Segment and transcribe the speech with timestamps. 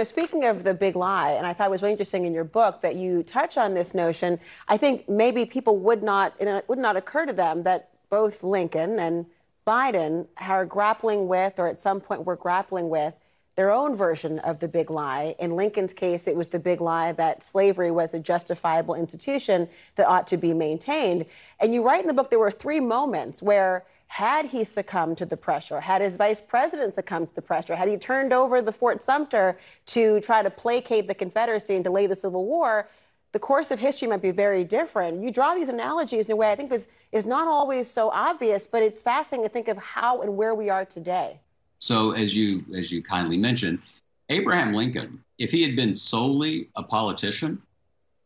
[0.00, 2.44] Know, speaking of the big lie, and I thought it was really interesting in your
[2.44, 4.40] book that you touch on this notion.
[4.66, 8.98] I think maybe people would not, it would not occur to them that both Lincoln
[8.98, 9.26] and
[9.66, 13.14] Biden are grappling with, or at some point were grappling with,
[13.56, 15.34] their own version of the big lie.
[15.38, 20.08] In Lincoln's case, it was the big lie that slavery was a justifiable institution that
[20.08, 21.26] ought to be maintained.
[21.60, 25.24] And you write in the book there were three moments where had he succumbed to
[25.24, 28.72] the pressure, had his vice president succumbed to the pressure, had he turned over the
[28.72, 32.88] Fort Sumter to try to placate the Confederacy and delay the Civil War,
[33.30, 35.22] the course of history might be very different.
[35.22, 38.66] You draw these analogies in a way I think is, is not always so obvious,
[38.66, 41.38] but it's fascinating to think of how and where we are today.
[41.78, 43.78] So, as you as you kindly mentioned,
[44.28, 47.62] Abraham Lincoln, if he had been solely a politician,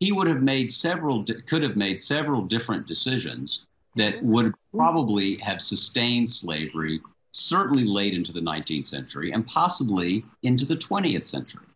[0.00, 3.66] he would have made several could have made several different decisions
[3.96, 4.30] that mm-hmm.
[4.30, 7.00] would probably have sustained slavery
[7.32, 11.66] certainly late into the 19th century and possibly into the 20th century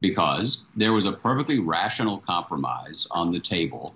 [0.00, 3.94] because there was a perfectly rational compromise on the table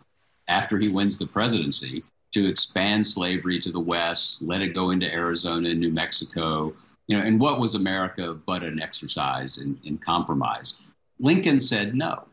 [0.49, 5.13] after he wins the presidency to expand slavery to the west let it go into
[5.13, 6.73] arizona and new mexico
[7.09, 10.77] you know and what was america but an exercise in, in compromise.
[11.19, 12.25] Lincoln said no.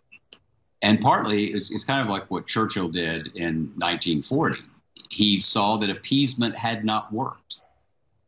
[0.82, 4.62] And partly it's, it's kind of like what churchill did in 1940
[5.10, 7.58] he saw that appeasement had not worked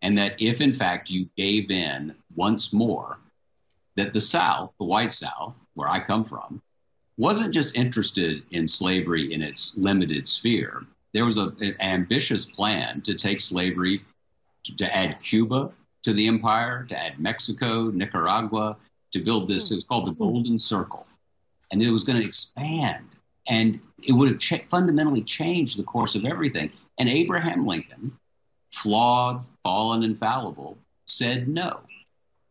[0.01, 3.17] and that if in fact you gave in once more
[3.95, 6.61] that the south the white south where i come from
[7.19, 10.85] wasn't just interested in slavery in its limited sphere.
[11.13, 14.01] There was a, an ambitious plan to take slavery
[14.63, 15.69] to, to add cuba
[16.03, 18.77] to the empire to add mexico nicaragua
[19.11, 19.73] to build this hmm.
[19.73, 21.05] it was called the golden circle.
[21.71, 23.05] And it was going to expand
[23.49, 26.71] and it would have fundamentally changed the course of everything.
[26.99, 28.17] And Abraham Lincoln,
[28.71, 30.17] flawed, fallen, and
[31.05, 31.81] said no.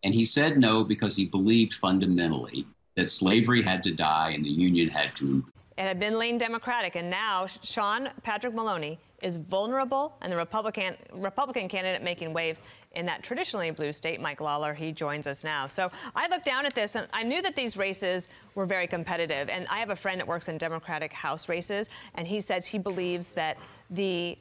[0.04, 2.66] And he said no because he believed fundamentally
[2.96, 5.44] that slavery had to die and the Union had to.
[5.78, 10.96] It had been lean Democratic, and now Sean Patrick Maloney is vulnerable, and the Republican
[11.12, 12.64] Republican candidate making waves
[12.96, 15.68] in that traditionally blue state, Mike Lawler, he joins us now.
[15.68, 19.48] So I looked down at this, and I knew that these races were very competitive.
[19.48, 22.78] And I have a friend that works in Democratic House races, and he says he
[22.78, 23.56] believes that
[23.90, 24.36] the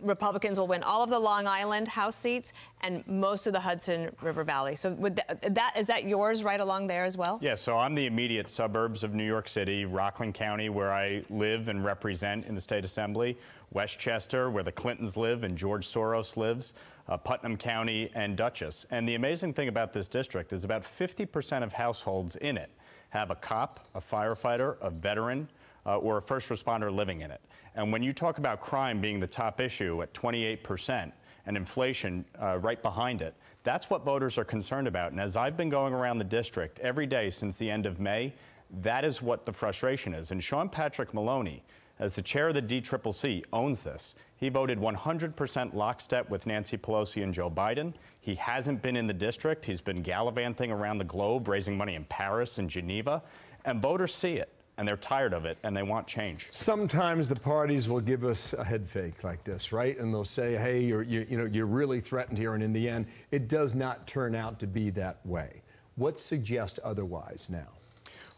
[0.00, 4.14] Republicans will win all of the Long Island House seats and most of the Hudson
[4.20, 4.76] River Valley.
[4.76, 7.38] So would that, that is that yours right along there as well?
[7.42, 11.68] Yeah, so I'm the immediate suburbs of New York City, Rockland County, where I live
[11.68, 13.36] and represent in the state assembly,
[13.72, 16.74] Westchester, where the Clintons live and George Soros lives,
[17.08, 18.86] uh, Putnam County, and Dutchess.
[18.90, 22.70] And the amazing thing about this district is about 50% of households in it
[23.10, 25.46] have a cop, a firefighter, a veteran,
[25.84, 27.42] uh, or a first responder living in it.
[27.74, 31.12] And when you talk about crime being the top issue at 28%
[31.46, 33.34] and inflation uh, right behind it,
[33.64, 35.12] that's what voters are concerned about.
[35.12, 38.34] And as I've been going around the district every day since the end of May,
[38.80, 40.30] that is what the frustration is.
[40.30, 41.62] And Sean Patrick Maloney,
[41.98, 44.16] as the chair of the DCCC, owns this.
[44.36, 47.94] He voted 100% lockstep with Nancy Pelosi and Joe Biden.
[48.20, 49.64] He hasn't been in the district.
[49.64, 53.22] He's been gallivanting around the globe, raising money in Paris and Geneva.
[53.64, 54.50] And voters see it
[54.82, 56.48] and they're tired of it and they want change.
[56.50, 59.96] Sometimes the parties will give us a head fake like this, right?
[59.96, 62.88] And they'll say, "Hey, you're you, you know you're really threatened here," and in the
[62.88, 65.62] end, it does not turn out to be that way.
[65.94, 67.68] What suggests otherwise now?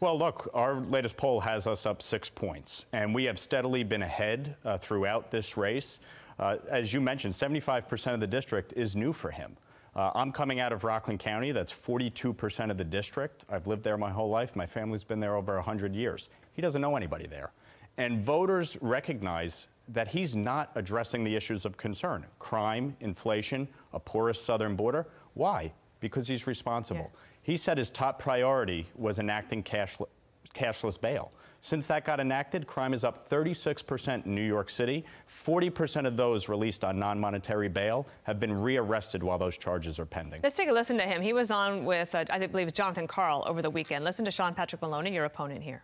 [0.01, 4.03] Well, look, our latest poll has us up six points, and we have steadily been
[4.03, 5.97] ahead uh, throughout this race.
[6.37, 9.57] Uh, as you mentioned, 75% of the district is new for him.
[9.95, 11.51] Uh, I'm coming out of Rockland County.
[11.51, 13.45] That's 42% of the district.
[13.49, 14.55] I've lived there my whole life.
[14.55, 16.29] My family's been there over 100 years.
[16.53, 17.51] He doesn't know anybody there.
[17.97, 24.41] And voters recognize that he's not addressing the issues of concern crime, inflation, a porous
[24.41, 25.07] southern border.
[25.35, 25.71] Why?
[26.01, 27.11] Because he's responsible.
[27.13, 27.19] Yeah.
[27.43, 30.07] He said his top priority was enacting cashless,
[30.53, 31.31] cashless bail.
[31.65, 35.03] Since that got enacted, crime is up 36% in New York City.
[35.27, 40.05] 40% of those released on non monetary bail have been rearrested while those charges are
[40.05, 40.41] pending.
[40.43, 41.23] Let's take a listen to him.
[41.23, 44.05] He was on with, uh, I believe, Jonathan Karl over the weekend.
[44.05, 45.83] Listen to Sean Patrick Maloney, your opponent here.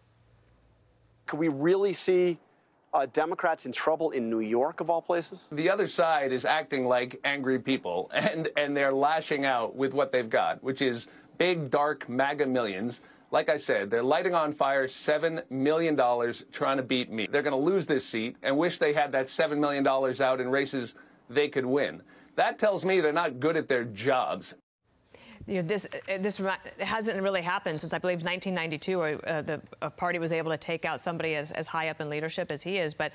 [1.25, 2.38] Could we really see
[2.94, 5.48] uh, Democrats in trouble in New York, of all places?
[5.51, 10.12] The other side is acting like angry people, and, and they're lashing out with what
[10.12, 11.07] they've got, which is
[11.39, 13.00] big, dark MAGA millions
[13.31, 15.95] like I said, they're lighting on fire $7 million
[16.51, 17.28] trying to beat me.
[17.31, 20.50] They're going to lose this seat and wish they had that $7 million out in
[20.50, 20.95] races
[21.30, 22.01] they could win.
[22.36, 24.56] That tells me they're not good at their jobs.
[25.48, 26.39] You know, this uh, this
[26.80, 29.60] hasn't really happened since I believe 1992, where uh, the
[29.98, 32.77] party was able to take out somebody as, as high up in leadership as he
[32.77, 32.94] is.
[32.94, 33.12] But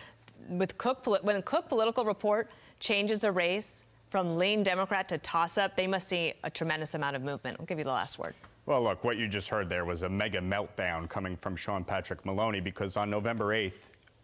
[0.49, 5.87] with Cook, when Cook Political Report changes a race from lean Democrat to toss-up, they
[5.87, 7.59] must see a tremendous amount of movement.
[7.61, 8.35] I'll give you the last word.
[8.67, 12.27] Well, look, what you just heard there was a mega meltdown coming from Sean Patrick
[12.27, 13.75] Maloney because on November 8th,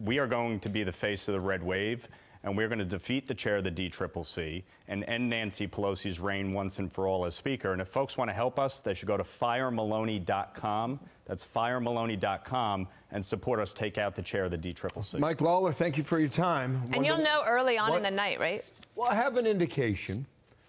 [0.01, 2.09] we are going to be the face of the red wave
[2.43, 6.53] and we're going to defeat the chair of the DCCC and end Nancy Pelosi's reign
[6.53, 7.73] once and for all as Speaker.
[7.73, 10.99] And if folks want to help us, they should go to firemaloney.com.
[11.25, 15.21] That's firemaloney.com and support us take out the chair of the DCCC.
[15.21, 16.83] Mike Lawler, thank you for your time.
[16.93, 18.65] And you'll know early on what, in the night, right?
[18.97, 20.27] Well, I have an indication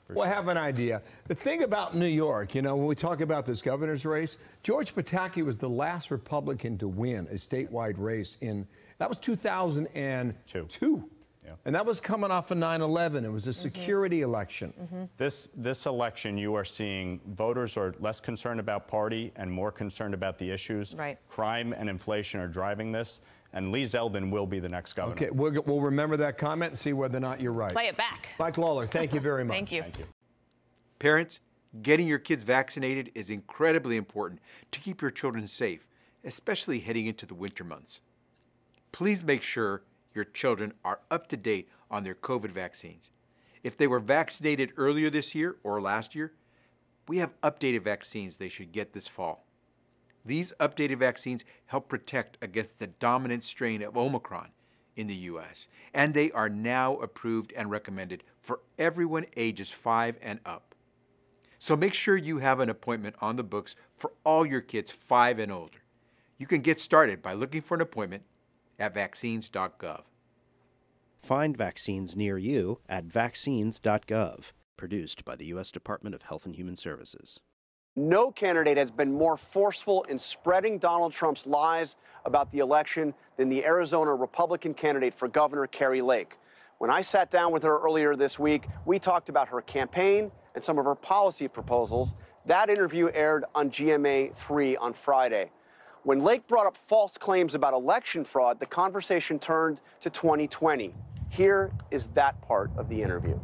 [0.09, 1.01] We'll have an idea.
[1.27, 4.93] The thing about New York, you know, when we talk about this governor's race, George
[4.93, 8.67] Pataki was the last Republican to win a statewide race in,
[8.97, 10.67] that was 2002.
[10.69, 11.09] Two.
[11.45, 11.51] Yeah.
[11.65, 13.25] And that was coming off of 9/11.
[13.25, 13.61] It was a mm-hmm.
[13.61, 14.29] security mm -hmm.
[14.29, 14.73] election.
[14.79, 15.09] Mm -hmm.
[15.17, 20.13] This this election, you are seeing voters are less concerned about party and more concerned
[20.13, 20.95] about the issues.
[20.95, 21.17] Right.
[21.29, 23.21] Crime and inflation are driving this
[23.53, 25.15] and Lee Zeldin will be the next governor.
[25.15, 27.71] Okay, we'll, we'll remember that comment and see whether or not you're right.
[27.71, 28.29] Play it back.
[28.39, 29.55] Mike Lawler, thank you very much.
[29.55, 29.81] thank, you.
[29.81, 30.05] thank you.
[30.99, 31.39] Parents,
[31.81, 34.41] getting your kids vaccinated is incredibly important
[34.71, 35.87] to keep your children safe,
[36.23, 37.99] especially heading into the winter months.
[38.91, 39.83] Please make sure
[40.13, 43.11] your children are up to date on their COVID vaccines.
[43.63, 46.33] If they were vaccinated earlier this year or last year,
[47.07, 49.45] we have updated vaccines they should get this fall.
[50.25, 54.49] These updated vaccines help protect against the dominant strain of Omicron
[54.95, 60.39] in the U.S., and they are now approved and recommended for everyone ages 5 and
[60.45, 60.75] up.
[61.59, 65.39] So make sure you have an appointment on the books for all your kids 5
[65.39, 65.79] and older.
[66.37, 68.23] You can get started by looking for an appointment
[68.79, 70.03] at vaccines.gov.
[71.21, 74.43] Find vaccines near you at vaccines.gov,
[74.75, 75.71] produced by the U.S.
[75.71, 77.39] Department of Health and Human Services.
[77.95, 81.95] No candidate has been more forceful in spreading Donald Trump's lies
[82.25, 86.39] about the election than the Arizona Republican candidate for governor, Kari Lake.
[86.79, 90.63] When I sat down with her earlier this week, we talked about her campaign and
[90.63, 92.15] some of her policy proposals.
[92.47, 95.51] That interview aired on GMA 3 on Friday.
[96.01, 100.95] When Lake brought up false claims about election fraud, the conversation turned to 2020.
[101.29, 103.39] Here is that part of the interview.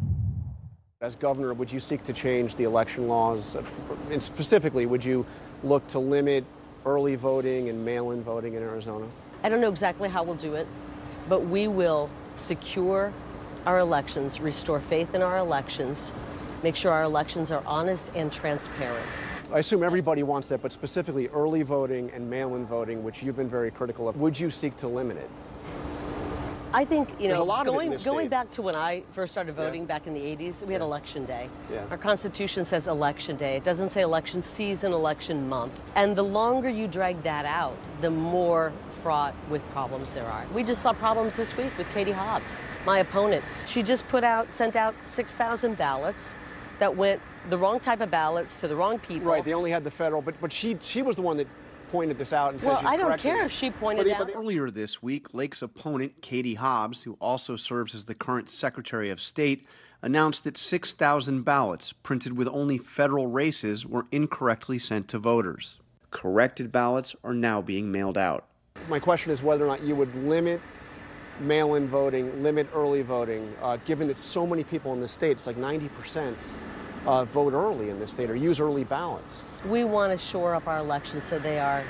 [1.02, 3.56] As governor, would you seek to change the election laws?
[4.12, 5.26] And specifically, would you
[5.64, 6.44] look to limit
[6.86, 9.08] early voting and mail in voting in Arizona?
[9.42, 10.68] I don't know exactly how we'll do it,
[11.30, 13.14] but we will secure
[13.66, 16.12] our elections, restore faith in our elections,
[16.64, 19.24] make sure our elections are honest and transparent.
[19.54, 23.38] I assume everybody wants that, but specifically early voting and mail in voting, which you've
[23.38, 25.30] been very critical of, would you seek to limit it?
[26.72, 29.88] I think, you know, going, going back to when I first started voting yeah.
[29.88, 30.74] back in the 80s, we yeah.
[30.74, 31.50] had election day.
[31.72, 31.86] Yeah.
[31.90, 33.56] Our Constitution says election day.
[33.56, 35.80] It doesn't say election season, election month.
[35.96, 40.46] And the longer you drag that out, the more fraught with problems there are.
[40.54, 43.44] We just saw problems this week with Katie Hobbs, my opponent.
[43.66, 46.36] She just put out, sent out 6,000 ballots
[46.78, 49.32] that went the wrong type of ballots to the wrong people.
[49.32, 51.48] Right, they only had the federal, but, but she, she was the one that
[51.90, 54.28] pointed this out and said well, she's I don't care if she pointed but, out.
[54.28, 59.10] But earlier this week, Lake's opponent, Katie Hobbs, who also serves as the current Secretary
[59.10, 59.68] of State,
[60.02, 65.80] announced that 6,000 ballots printed with only federal races were incorrectly sent to voters.
[66.12, 68.46] Corrected ballots are now being mailed out.
[68.88, 70.62] My question is whether or not you would limit
[71.42, 75.32] mail in voting, limit early voting, uh, given that so many people in the state,
[75.32, 76.58] it's like 90 percent
[77.06, 79.44] uh, vote early in this state or use early ballots.
[79.66, 81.84] We want to shore up our elections so they are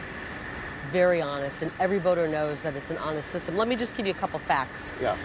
[0.92, 3.56] very honest and every voter knows that it's an honest system.
[3.56, 4.94] Let me just give you a couple facts.
[5.02, 5.16] Yeah.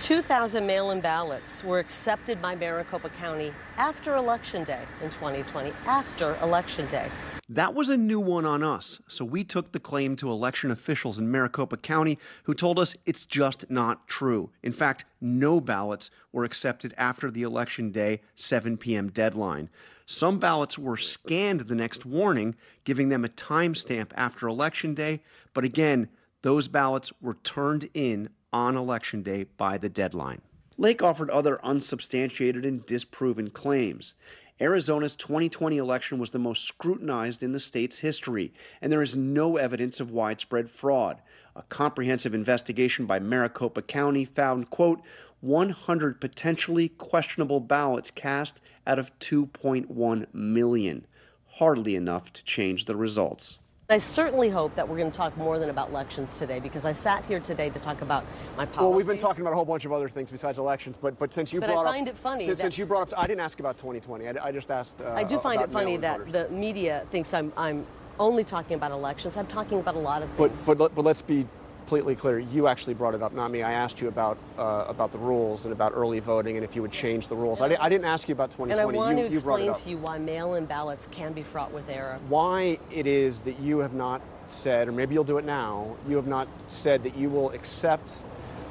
[0.00, 6.86] 2,000 mail-in ballots were accepted by Maricopa County after Election Day in 2020, after Election
[6.86, 7.10] Day.
[7.50, 11.18] That was a new one on us, so we took the claim to election officials
[11.18, 14.48] in Maricopa County who told us it's just not true.
[14.62, 19.10] In fact, no ballots were accepted after the election day 7 p.m.
[19.10, 19.68] deadline.
[20.06, 22.54] Some ballots were scanned the next morning,
[22.84, 25.20] giving them a timestamp after election day,
[25.52, 26.08] but again,
[26.42, 30.40] Those ballots were turned in on Election Day by the deadline.
[30.76, 34.14] Lake offered other unsubstantiated and disproven claims.
[34.60, 38.52] Arizona's 2020 election was the most scrutinized in the state's history,
[38.82, 41.20] and there is no evidence of widespread fraud.
[41.56, 45.00] A comprehensive investigation by Maricopa County found, quote,
[45.40, 51.06] 100 potentially questionable ballots cast out of 2.1 million.
[51.46, 53.58] Hardly enough to change the results.
[53.90, 56.92] I certainly hope that we're going to talk more than about elections today because I
[56.92, 58.24] sat here today to talk about
[58.56, 58.80] my policies.
[58.82, 61.34] Well, we've been talking about a whole bunch of other things besides elections, but but
[61.34, 63.18] since you but brought I find up, it funny since, that, since you brought up,
[63.18, 64.28] I didn't ask about 2020.
[64.28, 65.00] I, I just asked.
[65.00, 66.32] Uh, I do find it funny that voters.
[66.32, 67.84] the media thinks I'm I'm
[68.20, 69.36] only talking about elections.
[69.36, 70.64] I'm talking about a lot of things.
[70.64, 71.48] But but but let's be
[71.80, 72.38] completely clear.
[72.38, 73.62] You actually brought it up, not me.
[73.62, 76.82] I asked you about uh, about the rules and about early voting and if you
[76.82, 77.60] would change the rules.
[77.60, 78.72] I, di- I didn't ask you about 2020.
[78.72, 81.88] and I want you, to explain to you why mail-in ballots can be fraught with
[81.88, 82.18] error.
[82.28, 85.96] Why it is that you have not said, or maybe you'll do it now.
[86.08, 88.22] You have not said that you will accept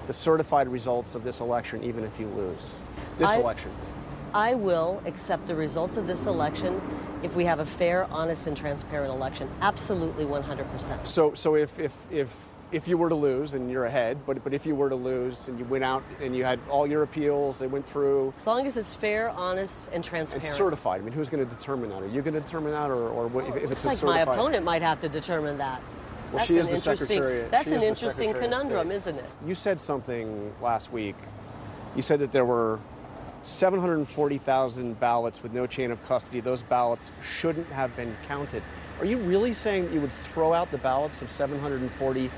[0.08, 2.72] the certified results of this election, even if you lose
[3.18, 3.72] this I- election.
[4.34, 6.84] I will accept the results of this election
[7.24, 9.50] if we have a fair, honest, and transparent election.
[9.62, 11.08] Absolutely 100%.
[11.08, 14.54] So, so if, if, if, if you were to lose and you're ahead, but, but
[14.54, 17.58] if you were to lose and you went out and you had all your appeals,
[17.58, 20.46] they went through As long as it's fair, honest, and transparent.
[20.46, 22.04] It's certified, I mean, who's going to determine that?
[22.04, 24.38] Are you going to determine that, or, or what, if, if it's like my certified?
[24.38, 25.82] opponent might have to determine that.
[26.32, 27.48] Well, that's she is the secretary.
[27.50, 29.26] That's an interesting conundrum, isn't it?
[29.48, 31.16] You said something last week.
[31.96, 32.80] You said that there were
[33.42, 36.40] 740,000 ballots with no chain of custody.
[36.40, 38.62] Those ballots shouldn't have been counted.
[39.00, 42.30] Are you really saying that you would throw out the ballots of 740,000,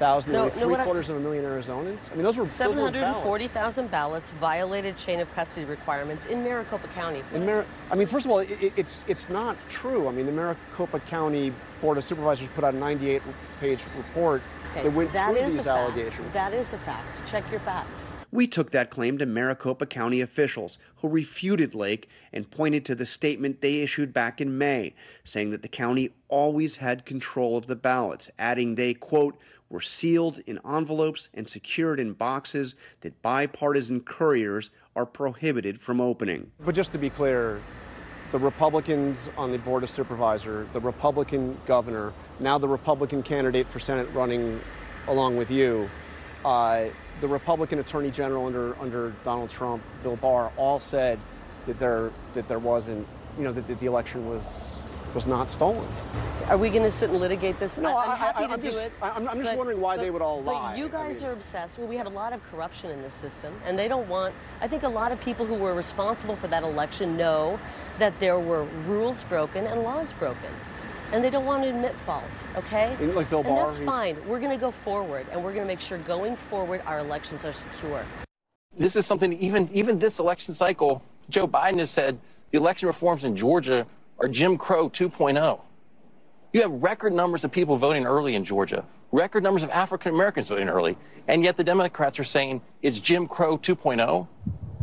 [0.00, 2.10] No, nearly no, three I- quarters of a million Arizonans?
[2.12, 2.92] I mean, those were those were ballots.
[2.94, 7.24] 740,000 ballots violated chain of custody requirements in Maricopa County.
[7.30, 10.08] In Mar- I mean, first of all, it, it- it's it's not true.
[10.08, 14.90] I mean, the Maricopa County Board of Supervisors put out a 98-page report Okay, that
[14.90, 16.32] went that through is these allegations.
[16.32, 17.24] That is a fact.
[17.24, 18.14] Check your facts.
[18.32, 23.06] We took that claim to Maricopa County officials, who refuted Lake and pointed to the
[23.06, 27.76] statement they issued back in May, saying that the county always had control of the
[27.76, 29.38] ballots, adding they, quote,
[29.70, 36.50] were sealed in envelopes and secured in boxes that bipartisan couriers are prohibited from opening.
[36.60, 37.60] But just to be clear,
[38.30, 43.78] the Republicans on the Board of Supervisor, the Republican governor, now the Republican candidate for
[43.78, 44.60] Senate running
[45.06, 45.90] along with you,
[46.44, 46.86] uh,
[47.20, 51.24] the Republican Attorney General under under Donald Trump, Bill Barr, all said
[51.66, 53.06] that there that there wasn't,
[53.36, 54.77] you know, that, that the election was
[55.14, 55.86] was not stolen.
[56.48, 57.76] Are we going to sit and litigate this?
[57.76, 58.92] No, I, am happy I- to I'm do just- it.
[59.02, 60.76] I- I'm- I'm just but- wondering why but- they would all but lie.
[60.76, 61.78] you I guys mean- are obsessed.
[61.78, 64.34] Well, we have a lot of corruption in this system, and they don't want.
[64.60, 67.60] I think a lot of people who were responsible for that election know
[67.98, 70.50] that there were rules broken and laws broken.
[71.10, 72.94] And they don't want to admit fault, okay?
[73.00, 73.52] And like Bill Barr.
[73.52, 74.16] and that's he- fine.
[74.28, 77.46] We're going to go forward, and we're going to make sure going forward our elections
[77.46, 78.04] are secure.
[78.76, 82.18] This is something even even this election cycle, Joe Biden has said
[82.50, 83.86] the election reforms in Georgia
[84.20, 85.60] are Jim Crow 2.0.
[86.52, 90.48] You have record numbers of people voting early in Georgia, record numbers of African Americans
[90.48, 90.96] voting early,
[91.26, 93.58] and yet the Democrats are saying it's Jim Crow oh?
[93.58, 94.26] 2.0.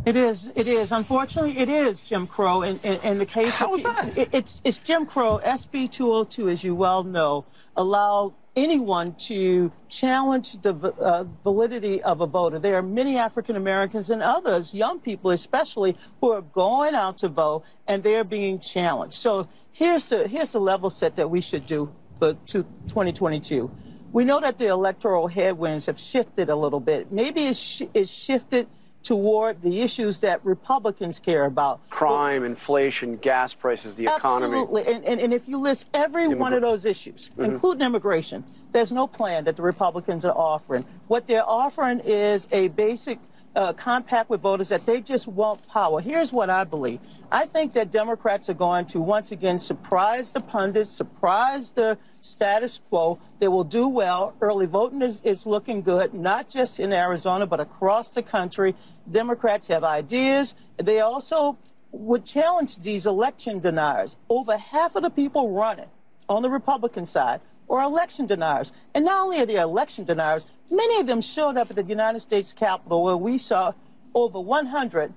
[0.06, 0.52] It is.
[0.54, 0.92] It is.
[0.92, 2.62] Unfortunately, it is Jim Crow.
[2.62, 4.16] In, in, in the case How of is that?
[4.16, 5.40] It, it's it's Jim Crow.
[5.44, 7.44] SB 202, as you well know,
[7.76, 12.58] allow anyone to challenge the uh, validity of a voter.
[12.58, 17.28] There are many African Americans and others, young people especially, who are going out to
[17.28, 19.14] vote and they're being challenged.
[19.16, 23.70] So here's the here's the level set that we should do for to 2022.
[24.12, 27.12] We know that the electoral headwinds have shifted a little bit.
[27.12, 28.68] Maybe it's, sh- it's shifted
[29.06, 31.78] toward the issues that Republicans care about.
[31.90, 34.58] Crime, inflation, gas prices, the economy.
[34.58, 34.92] Absolutely.
[34.92, 37.44] And, and, and if you list every one of those issues, Mhm.
[37.44, 40.84] including immigration, there's no plan that the Republicans are offering.
[41.06, 43.20] What they're offering is a basic
[43.56, 46.00] uh, compact with voters that they just want power.
[46.00, 47.00] Here's what I believe.
[47.32, 52.80] I think that Democrats are going to once again surprise the pundits, surprise the status
[52.88, 53.18] quo.
[53.40, 54.34] They will do well.
[54.40, 58.76] Early voting is, is looking good, not just in Arizona, but across the country.
[59.10, 60.54] Democrats have ideas.
[60.76, 61.56] They also
[61.92, 64.18] would challenge these election deniers.
[64.28, 65.88] Over half of the people running
[66.28, 68.72] on the Republican side are election deniers.
[68.94, 72.20] And not only are they election deniers, many of them showed up at the United
[72.20, 73.72] States Capitol where we saw
[74.14, 75.12] over 100,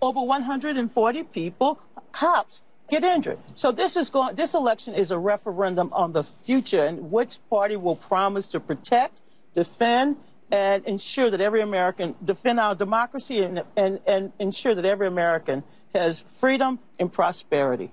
[0.00, 1.80] over 140 people,
[2.12, 3.38] cops, get injured.
[3.54, 7.76] So this is going, this election is a referendum on the future and which party
[7.76, 9.22] will promise to protect,
[9.54, 10.16] defend,
[10.50, 15.64] and ensure that every American defend our democracy and, and, and ensure that every American
[15.94, 17.90] has freedom and prosperity.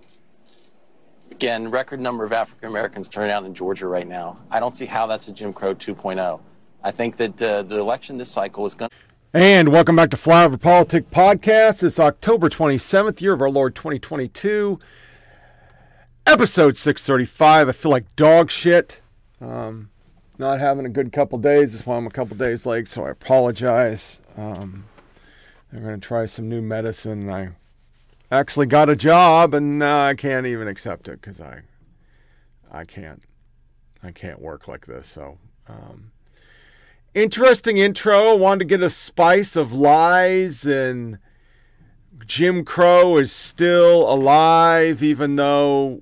[1.31, 4.39] Again, record number of African Americans turning out in Georgia right now.
[4.51, 6.41] I don't see how that's a Jim Crow 2.0.
[6.81, 8.89] I think that uh, the election this cycle is going.
[9.33, 11.83] And welcome back to Flyover Politic Podcast.
[11.83, 14.79] It's October 27th, year of our Lord 2022,
[16.25, 17.67] episode 635.
[17.67, 19.01] I feel like dog shit.
[19.41, 19.89] Um,
[20.37, 21.73] not having a good couple days.
[21.73, 24.21] That's why I'm a couple days late, so I apologize.
[24.37, 24.85] Um,
[25.73, 27.29] I'm going to try some new medicine.
[27.29, 27.49] I
[28.31, 31.63] actually got a job, and uh, I can't even accept it because I,
[32.71, 33.21] I can't,
[34.01, 35.09] I can't work like this.
[35.09, 36.11] So, um,
[37.13, 38.29] interesting intro.
[38.29, 41.19] I wanted to get a spice of lies, and
[42.25, 46.01] Jim Crow is still alive, even though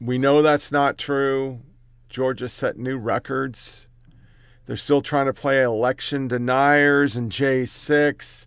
[0.00, 1.60] we know that's not true.
[2.08, 3.86] Georgia set new records.
[4.66, 8.46] They're still trying to play election deniers and J6.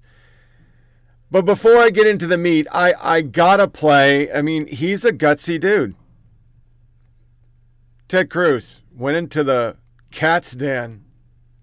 [1.29, 4.31] But before I get into the meat, I, I gotta play.
[4.31, 5.95] I mean, he's a gutsy dude.
[8.07, 9.75] Ted Cruz went into the
[10.11, 11.03] cat's den,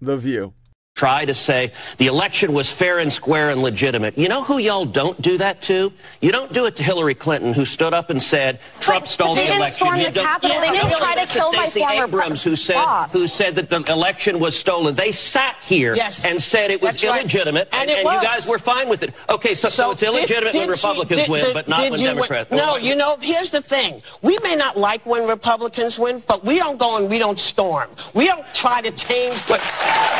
[0.05, 0.53] The View
[0.95, 4.17] try to say the election was fair and square and legitimate.
[4.17, 5.91] You know who y'all don't do that to?
[6.21, 9.35] You don't do it to Hillary Clinton, who stood up and said Trump but stole
[9.35, 9.87] the election.
[9.87, 10.61] Storm you the Capitol.
[10.61, 13.11] They didn't try to kill my Stacey former Abrams, who said boss.
[13.11, 14.95] who said that the election was stolen.
[14.95, 16.23] They sat here Yes.
[16.23, 17.19] and said it was That's right.
[17.19, 19.13] illegitimate, And and, it and you guys were fine with it.
[19.29, 22.51] Okay, so, so, it's illegitimate did when she- Republicans did- win, but not when Democrats.
[22.51, 24.01] No, you know, here's the thing.
[24.21, 27.89] We may not like when Republicans win, but we don't go and we don't storm.
[28.13, 29.43] We don't try to change.
[29.43, 29.59] The,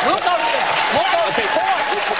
[0.04, 1.72] we'll go to we'll go to court.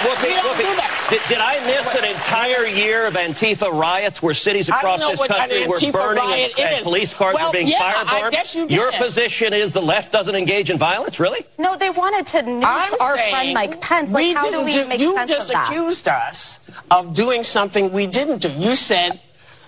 [0.04, 0.92] Look, we don't look, do that.
[1.10, 5.66] Did, did I miss an entire year of Antifa riots where cities across this country
[5.66, 8.30] were burning and, and police cars Well, were being yeah, I firebombed?
[8.32, 11.18] guess you Your position is the left doesn't engage in violence?
[11.20, 11.46] Really?
[11.58, 14.10] No, they wanted to nuke I'm our friend Mike Pence.
[14.10, 15.68] Like, we how do didn't we do- make you sense just of that?
[15.68, 16.58] accused us
[16.90, 18.50] of doing something we didn't do.
[18.50, 19.20] You said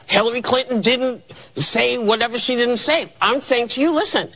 [0.07, 1.23] Hillary Clinton didn't
[1.57, 3.13] say whatever she didn't say.
[3.21, 4.31] I'm saying to you, listen.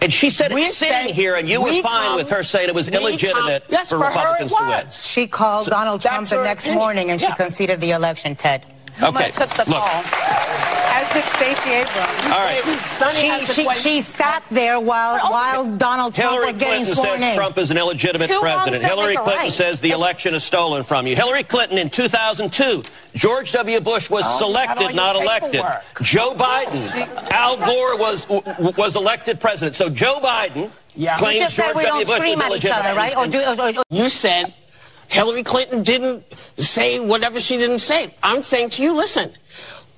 [0.00, 2.68] And she said we it's sitting here, and you were fine come- with her saying
[2.68, 4.86] it was we illegitimate come- yes, for for her Republicans it to win.
[4.86, 5.06] was.
[5.06, 6.78] She called So- Donald Trump the next opinion.
[6.78, 7.30] morning and Yeah.
[7.30, 8.66] she conceded the election, Ted.
[9.02, 10.04] Okay, took the look, As
[11.16, 12.24] did Stacey Abrams.
[12.24, 12.62] All right.
[12.88, 13.90] Sonny She, has a she, question.
[13.90, 17.36] she sat there while, oh, while Donald Trump Hillary was getting Clinton sworn says in.
[17.36, 18.84] Trump is an illegitimate Two president.
[18.84, 19.52] Hillary Clinton right.
[19.52, 21.16] says the election is stolen from you.
[21.16, 22.82] Hillary Clinton in 2002,
[23.14, 23.80] George W.
[23.80, 25.62] Bush was Oh, you got all selected, not elected.
[26.02, 28.28] Joe Biden, Al Gore was
[28.76, 29.74] was elected president.
[29.76, 31.16] So Joe Biden Yeah.
[31.16, 32.04] claims You just said George we W.
[32.04, 32.84] don't Bush scream was at each illegitimate.
[32.86, 33.16] other, right?
[33.16, 34.52] Or do, or, or, You said
[35.08, 36.24] Hillary Clinton didn't
[36.58, 38.14] say whatever she didn't say.
[38.22, 39.32] I'm saying to you, listen.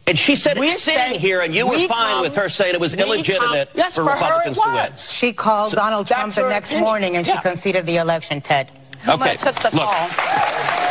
[0.08, 2.48] And she said We it's sitting say here, and you were fine come- with her
[2.48, 4.90] saying it was illegitimate come- yes, for for her Republicans it to win.
[4.92, 5.12] was.
[5.12, 6.84] she called Donald Trump the next opinion.
[6.84, 8.70] morning and she conceded the election, Ted.
[9.06, 9.84] Okay, took the look.
[9.84, 10.08] call.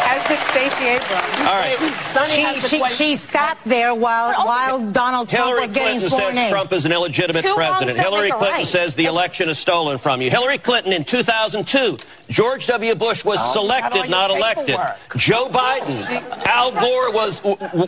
[0.09, 1.37] As did Stacey Abrams.
[1.39, 1.77] All right.
[2.05, 5.99] Sonny has She, a she, she sat there while, while Donald Trump Hillary was getting
[5.99, 6.49] Clinton sworn says in.
[6.51, 7.97] Trump is an illegitimate Two president.
[7.99, 8.65] Hillary Clinton right.
[8.65, 10.29] says the election is stolen from you.
[10.29, 11.97] Hillary Clinton in 2002,
[12.29, 12.95] George W.
[12.95, 14.67] Bush was Oh, you got all selected, your not elected.
[14.67, 14.97] paperwork.
[15.17, 17.41] Joe Biden, Al Gore was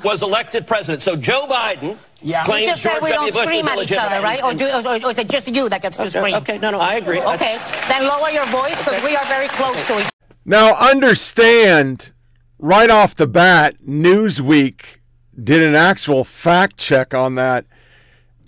[0.04, 1.02] was elected president.
[1.02, 2.42] So Joe Biden Yeah.
[2.42, 3.14] You claims just said we W.
[3.14, 4.44] don't Bush scream at each other, right?
[4.44, 6.36] Or, do, or, or is it just you that gets to scream?
[6.36, 7.22] okay, no, no, I agree.
[7.22, 10.10] Okay, then lower your voice because we are very close to each other.
[10.46, 12.12] Now, understand
[12.58, 15.00] right off the bat, Newsweek
[15.42, 17.66] did an actual fact check on that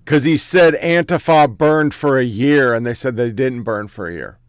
[0.03, 4.07] because he said Antifa burned for a year, and they said they didn't burn for
[4.07, 4.39] a year.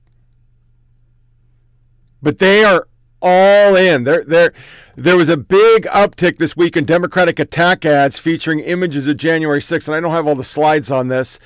[2.21, 2.89] But they are
[3.23, 4.05] all in.
[4.05, 4.53] There, there,
[4.97, 9.61] there was a big uptick this week in Democratic attack ads featuring images of January
[9.61, 11.39] 6th, and I don't have all the slides on this.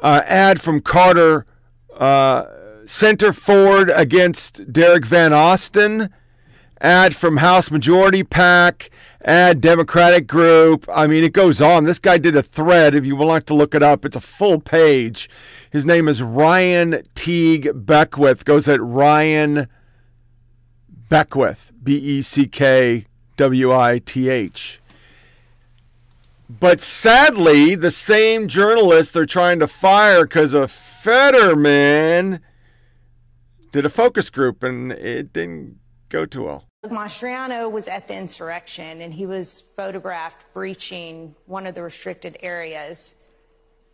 [0.00, 1.46] Uh, ad from Carter
[1.96, 2.44] uh,
[2.86, 6.10] Center Ford against Derek Van Osten.
[6.80, 8.90] Ad from House Majority PAC.
[9.24, 10.88] Ad Democratic Group.
[10.92, 11.84] I mean, it goes on.
[11.84, 12.94] This guy did a thread.
[12.94, 15.28] If you would like to look it up, it's a full page.
[15.70, 18.44] His name is Ryan Teague Beckwith.
[18.44, 19.68] Goes at Ryan
[21.08, 21.72] Beckwith.
[21.82, 24.80] B E C K W I T H.
[26.50, 32.40] But sadly, the same journalist they're trying to fire because of Fetterman
[33.70, 36.64] did a focus group and it didn't go too well.
[36.86, 43.14] Mastriano was at the insurrection and he was photographed breaching one of the restricted areas.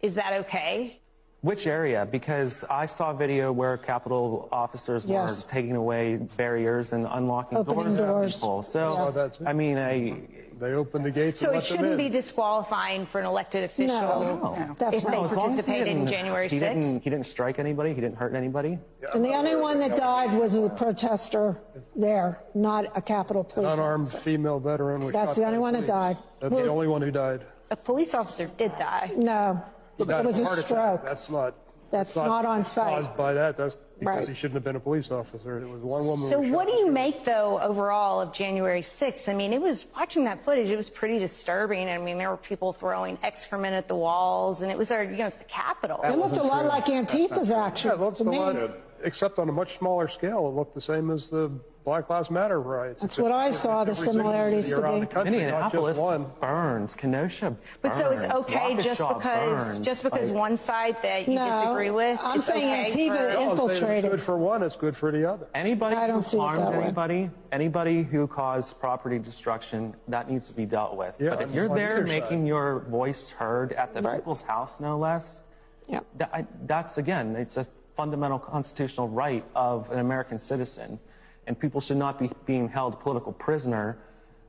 [0.00, 1.00] Is that okay?
[1.44, 2.08] Which area?
[2.10, 5.42] Because I saw a video where Capitol officers Yes.
[5.44, 8.34] were taking away barriers and unlocking Opening doors for doors.
[8.36, 8.62] people.
[8.62, 10.22] So, oh, I mean, I.
[10.58, 11.96] They opened the gates So and it let shouldn't in.
[11.98, 14.56] be disqualifying for an elected official No,
[14.92, 16.80] if they No, as long as he participated in didn't- January he 6th?
[16.80, 17.92] Didn't, he didn't strike anybody.
[17.92, 18.78] He didn't hurt anybody.
[19.12, 21.58] And the only one that died was a protester
[21.96, 23.72] there, not a Capitol An police.
[23.74, 24.18] unarmed officer.
[24.18, 26.16] female veteran That's the only one that died.
[26.40, 27.42] That's the only one who died.
[27.72, 29.10] A police officer did die.
[29.16, 29.60] No,
[29.98, 31.04] It was a stroke.
[31.04, 31.54] That's not.
[31.90, 33.04] That's not on site.
[33.04, 33.56] Caused by that.
[33.56, 35.58] That's because he shouldn't have been a police officer.
[35.58, 36.28] It was one woman.
[36.28, 36.80] So was what do shot.
[36.80, 39.28] you make though overall of January 6th?
[39.28, 40.70] I mean, it was watching that footage.
[40.70, 41.88] It was pretty disturbing.
[41.88, 45.16] I mean, there were people throwing excrement at the walls, and it was our, you
[45.18, 46.00] know, it's the Capitol.
[46.02, 48.38] It looked a lot like Antifa's Yeah, actions it looked to a me.
[48.38, 48.56] lot,
[49.04, 50.48] except on a much smaller scale.
[50.48, 51.52] It looked the same as the
[51.84, 53.02] Black Lives Matter riots.
[53.02, 55.00] That's what I saw the similarities to be.
[55.00, 56.24] the country, Minneapolis one.
[56.40, 56.94] burns.
[56.94, 57.58] Kenosha burns.
[57.82, 59.78] But so it's okay just because burns.
[59.80, 62.18] just because Like- one side that you No, disagree with.
[62.22, 64.04] I'm it's saying okay Antifa for- No, I'm saying infiltrated.
[64.06, 64.62] It's good for one.
[64.62, 65.46] It's good for the other.
[65.54, 66.82] Anybody I don't who see it harms way.
[66.84, 71.14] anybody, anybody who caused property destruction, that needs to be dealt with.
[71.18, 72.48] Yeah, but if on- you're on there either making side.
[72.48, 74.14] your voice heard at the Right.
[74.16, 75.42] people's house, no less,
[75.86, 76.00] Yeah.
[76.16, 80.98] that, I, that's again, it's a fundamental constitutional right of an American citizen,
[81.46, 83.98] and people should not be being held political prisoner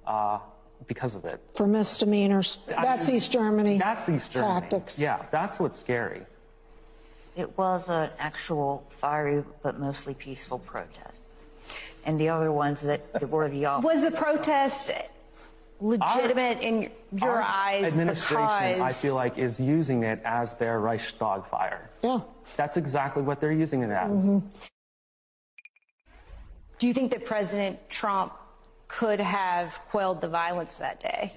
[0.06, 0.40] uh,
[0.88, 1.42] because of it.
[1.54, 2.60] For misdemeanors.
[2.68, 3.78] That's East Germany.
[3.78, 4.62] That's East Germany.
[4.62, 5.00] Tactics.
[5.00, 6.26] Yeah, that's what's scary.
[7.36, 11.20] It was an actual fiery but mostly peaceful protest.
[12.06, 13.88] And the other ones that, that were the opposite.
[13.88, 14.92] Was the protest
[15.82, 20.80] legitimate in your Our eyes administration, because I feel like, is using it as their
[20.80, 21.90] Reichstag fire.
[22.04, 22.22] Yeah.
[22.56, 24.28] That's exactly what they're using it as.
[24.28, 24.48] Mm-hmm.
[26.78, 28.34] Do you think that President Trump
[28.88, 31.34] could have quelled the violence that day?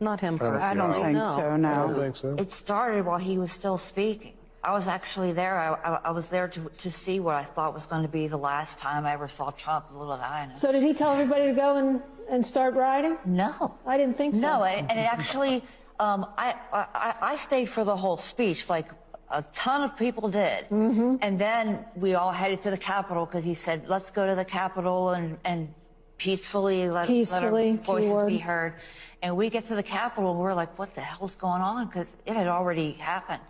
[0.00, 0.62] Not him Personally.
[0.62, 1.36] I don't think no.
[1.36, 1.70] so, no.
[1.70, 2.34] I don't think so.
[2.38, 4.34] It started while he was still speaking.
[4.62, 5.56] I was actually there.
[5.58, 8.26] I, I, I was there to, to see what I thought was going to be
[8.26, 10.56] the last time I ever saw Trump with Little Diana.
[10.56, 13.16] So did he tell everybody to go and, and start riding?
[13.24, 13.74] No.
[13.86, 14.40] I didn't think so.
[14.40, 15.62] No, and, and it actually,
[16.00, 18.86] um, I, I, I stayed for the whole speech, like
[19.30, 20.68] a ton of people did.
[20.70, 21.16] Mm-hmm.
[21.20, 24.44] And then we all headed to the Capitol because he said, let's go to the
[24.44, 25.72] Capitol and, and
[26.18, 28.26] peacefully let, Peacefully, let our voices keyword.
[28.28, 28.74] be heard.
[29.22, 31.86] And we get to the Capitol and we're like, what the hell's going on?
[31.86, 33.42] Because it had already happened.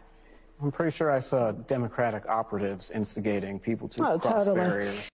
[0.62, 4.56] I'm pretty sure I saw Democratic operatives instigating people to Oh, cross totally.
[4.68, 5.08] barriers.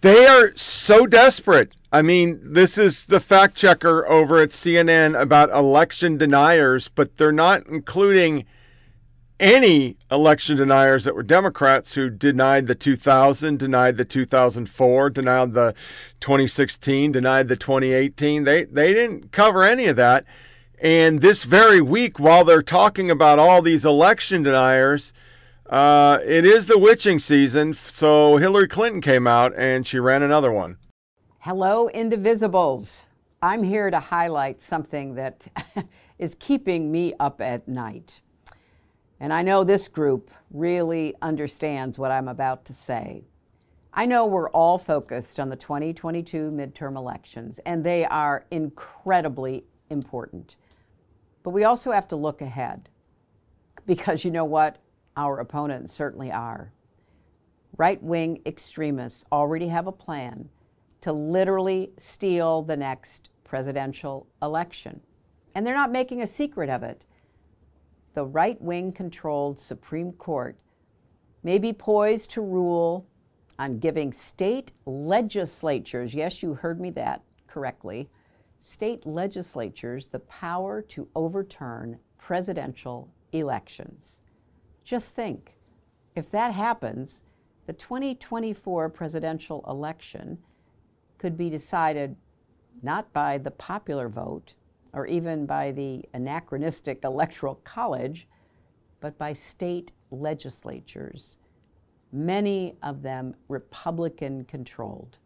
[0.00, 1.72] They are so desperate.
[1.92, 7.30] I mean, this is the fact checker over at CNN about election deniers, but they're
[7.30, 8.46] not including
[9.42, 15.74] any election deniers that were Democrats who denied the 2000, denied the 2004, denied the
[16.20, 18.44] 2016, denied the 2018.
[18.44, 20.24] They they didn't cover any of that.
[20.80, 25.12] And this very week, while they're talking about all these election deniers,
[25.68, 27.74] uh, it is the witching season.
[27.74, 30.78] So Hillary Clinton came out and she ran another one.
[31.40, 33.04] Hello, Indivisibles.
[33.42, 35.44] I'm here to highlight something that
[36.18, 38.20] is keeping me up at night.
[39.22, 43.22] And I know this group really understands what I'm about to say.
[43.94, 50.56] I know we're all focused on the 2022 midterm elections, and they are incredibly important.
[51.44, 52.88] But we also have to look ahead
[53.86, 54.78] because you know what?
[55.16, 56.72] Our opponents certainly are.
[57.76, 60.48] Right wing extremists already have a plan
[61.00, 65.00] to literally steal the next presidential election.
[65.54, 67.04] And they're not making a secret of it.
[68.14, 70.56] The right wing controlled Supreme Court
[71.42, 73.06] may be poised to rule
[73.58, 78.10] on giving state legislatures, yes, you heard me that correctly,
[78.60, 84.20] state legislatures the power to overturn presidential elections.
[84.84, 85.54] Just think
[86.14, 87.22] if that happens,
[87.66, 90.38] the 2024 presidential election
[91.18, 92.14] could be decided
[92.82, 94.54] not by the popular vote
[94.92, 98.28] or even by the anachronistic electoral college,
[99.00, 101.38] but by state legislatures,
[102.12, 105.18] many of them Republican controlled.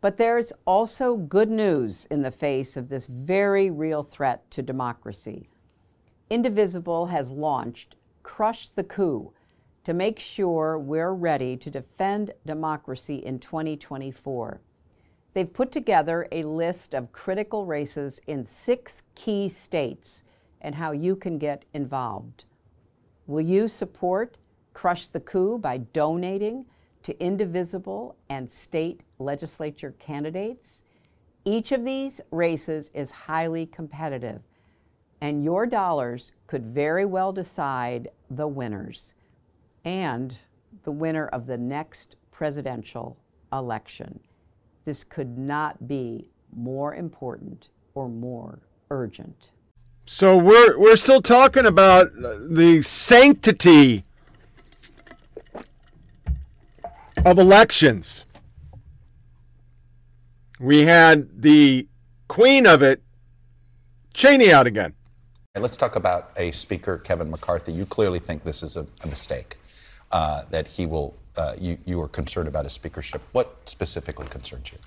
[0.00, 5.48] But there's also good news in the face of this very real threat to democracy.
[6.28, 9.32] Indivisible has launched Crush the Coup
[9.84, 14.60] to make sure we're ready to defend democracy in 2024.
[15.34, 20.22] They've put together a list of critical races in six key states
[20.60, 22.44] and how you can get involved.
[23.26, 24.38] Will you support
[24.74, 26.64] Crush the Coup by donating
[27.02, 30.84] to indivisible and state legislature candidates?
[31.44, 34.40] Each of these races is highly competitive,
[35.20, 39.14] and your dollars could very well decide the winners
[39.84, 40.38] and
[40.84, 43.16] the winner of the next presidential
[43.52, 44.20] election.
[44.84, 48.58] This could not be more important or more
[48.90, 49.50] urgent.
[50.06, 54.04] So we're we're still talking about the sanctity
[57.24, 58.26] of elections.
[60.60, 61.88] We had the
[62.28, 63.02] queen of it,
[64.12, 64.94] Cheney, out again.
[65.56, 67.72] Let's talk about a speaker, Kevin McCarthy.
[67.72, 69.56] You clearly think this is a, a mistake,
[70.10, 73.20] uh, that he will, uh, you, you are concerned about his speakership.
[73.32, 74.78] What specifically concerns you?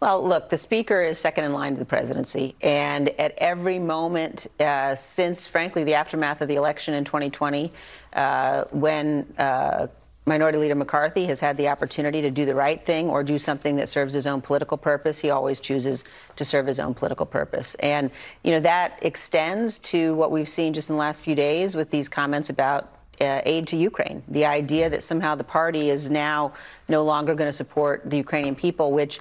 [0.00, 2.54] Well, look, the speaker is second in line to the presidency.
[2.62, 7.70] And at every moment uh, since, frankly, the aftermath of the election in 2020,
[8.14, 9.88] uh, when uh,
[10.26, 13.76] Minority Leader McCarthy has had the opportunity to do the right thing or do something
[13.76, 16.04] that serves his own political purpose, he always chooses
[16.36, 17.74] to serve his own political purpose.
[17.76, 21.74] And, you know, that extends to what we've seen just in the last few days
[21.74, 24.22] with these comments about uh, aid to Ukraine.
[24.28, 26.52] The idea that somehow the party is now
[26.88, 29.20] no longer going to support the Ukrainian people, which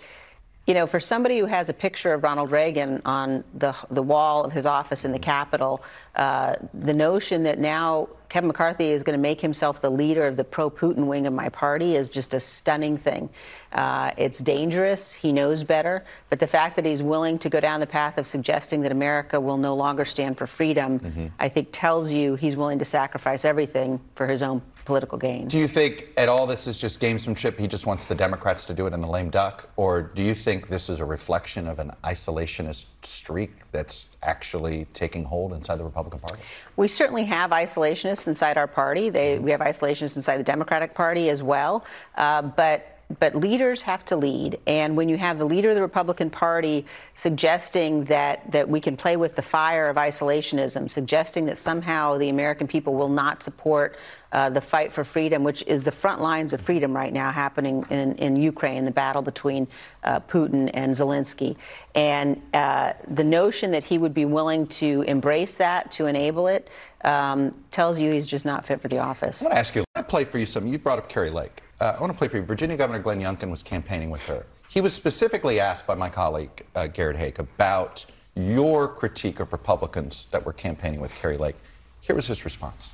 [0.68, 4.44] you know, for somebody who has a picture of Ronald Reagan on the, the wall
[4.44, 5.84] of his office in the Capitol,
[6.16, 10.38] uh, the notion that now Kevin McCarthy is going to make himself the leader of
[10.38, 13.28] the pro Putin wing of my party is just a stunning thing.
[13.74, 15.12] Uh, it's dangerous.
[15.13, 16.06] He knows better.
[16.30, 19.39] But the fact that he's willing to go down the path of suggesting that America
[19.39, 21.28] will no longer stand for freedom, mm-hmm.
[21.39, 25.48] I think tells you he's willing to sacrifice everything for his own political gain.
[25.48, 27.60] Do you think at all this is just gamesmanship?
[27.60, 29.70] He just wants the Democrats to do it in the lame duck?
[29.76, 35.23] Or do you think this is a reflection of an isolationist streak that's actually taking
[35.23, 36.41] hold inside the Republican Party?
[36.75, 39.10] We certainly have isolationists inside our party.
[39.10, 39.45] They, mm-hmm.
[39.45, 41.86] We have isolationists inside the Democratic Party as well.
[42.15, 44.60] Uh, but but leaders have to lead.
[44.67, 48.95] And when you have the leader of the Republican Party suggesting that, that we can
[48.95, 53.98] play with the fire of isolationism, suggesting that somehow the American people will not support
[54.32, 57.84] uh, the fight for freedom, which is the front lines of freedom right now happening
[57.89, 59.67] in, in Ukraine, the battle between
[60.04, 61.58] uh, Putin and Zelensky.
[61.95, 66.69] And uh, the notion that he would be willing to embrace that, to enable it,
[67.04, 69.41] um, tells you he's just not fit for the office.
[69.41, 70.67] I want to ask you, I play for you some.
[70.67, 71.63] You brought up Kari Lake.
[71.80, 72.44] Uh, I want to play for you.
[72.44, 74.46] Virginia Governor Glenn Youngkin was campaigning with her.
[74.68, 80.28] He was specifically asked by my colleague, uh, Garrett Haake, about your critique of Republicans
[80.32, 81.56] that were campaigning with Kari Lake.
[82.02, 82.92] Here was his response.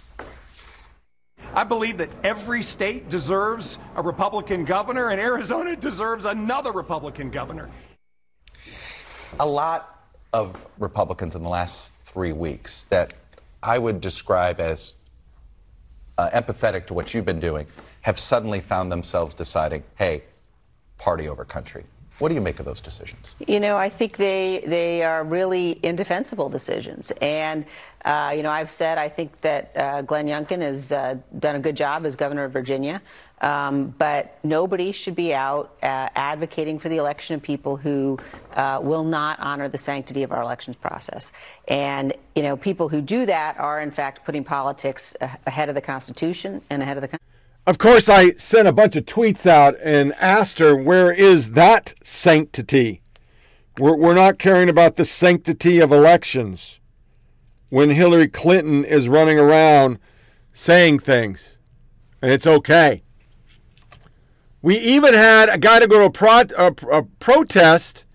[1.56, 7.70] I believe that every state deserves a Republican governor, and Arizona deserves another Republican governor.
[9.40, 13.14] A lot of Republicans in the last three weeks that
[13.64, 14.94] I would describe as
[16.18, 17.66] uh, empathetic to what you've been doing
[18.06, 20.22] have suddenly found themselves deciding, hey,
[21.00, 21.84] party over country.
[22.20, 23.34] What do you make of those decisions?
[23.48, 27.12] You know, I think they they are really indefensible decisions.
[27.20, 27.66] And
[28.06, 31.60] uh, you know, I've said I think that uh, Glenn Youngkin has uh, done a
[31.60, 33.02] good job as governor of Virginia.
[33.42, 38.20] Um, but nobody should be out uh, advocating for the election of people who
[38.54, 41.32] uh, will not honor the sanctity of our elections process.
[41.68, 45.16] And you know, people who do that are in fact putting politics
[45.48, 47.18] ahead of the Constitution and ahead of the.
[47.68, 51.96] Of course, I sent a bunch of tweets out and asked her, where is that
[52.04, 53.02] sanctity?
[53.80, 56.80] We're, we're not caring about the sanctity of elections
[57.70, 59.98] when Hillary Clinton is running around
[60.54, 61.58] saying things,
[62.22, 63.02] and it's okay.
[64.62, 68.06] We even had a guy to go to a, pro- a, a protest,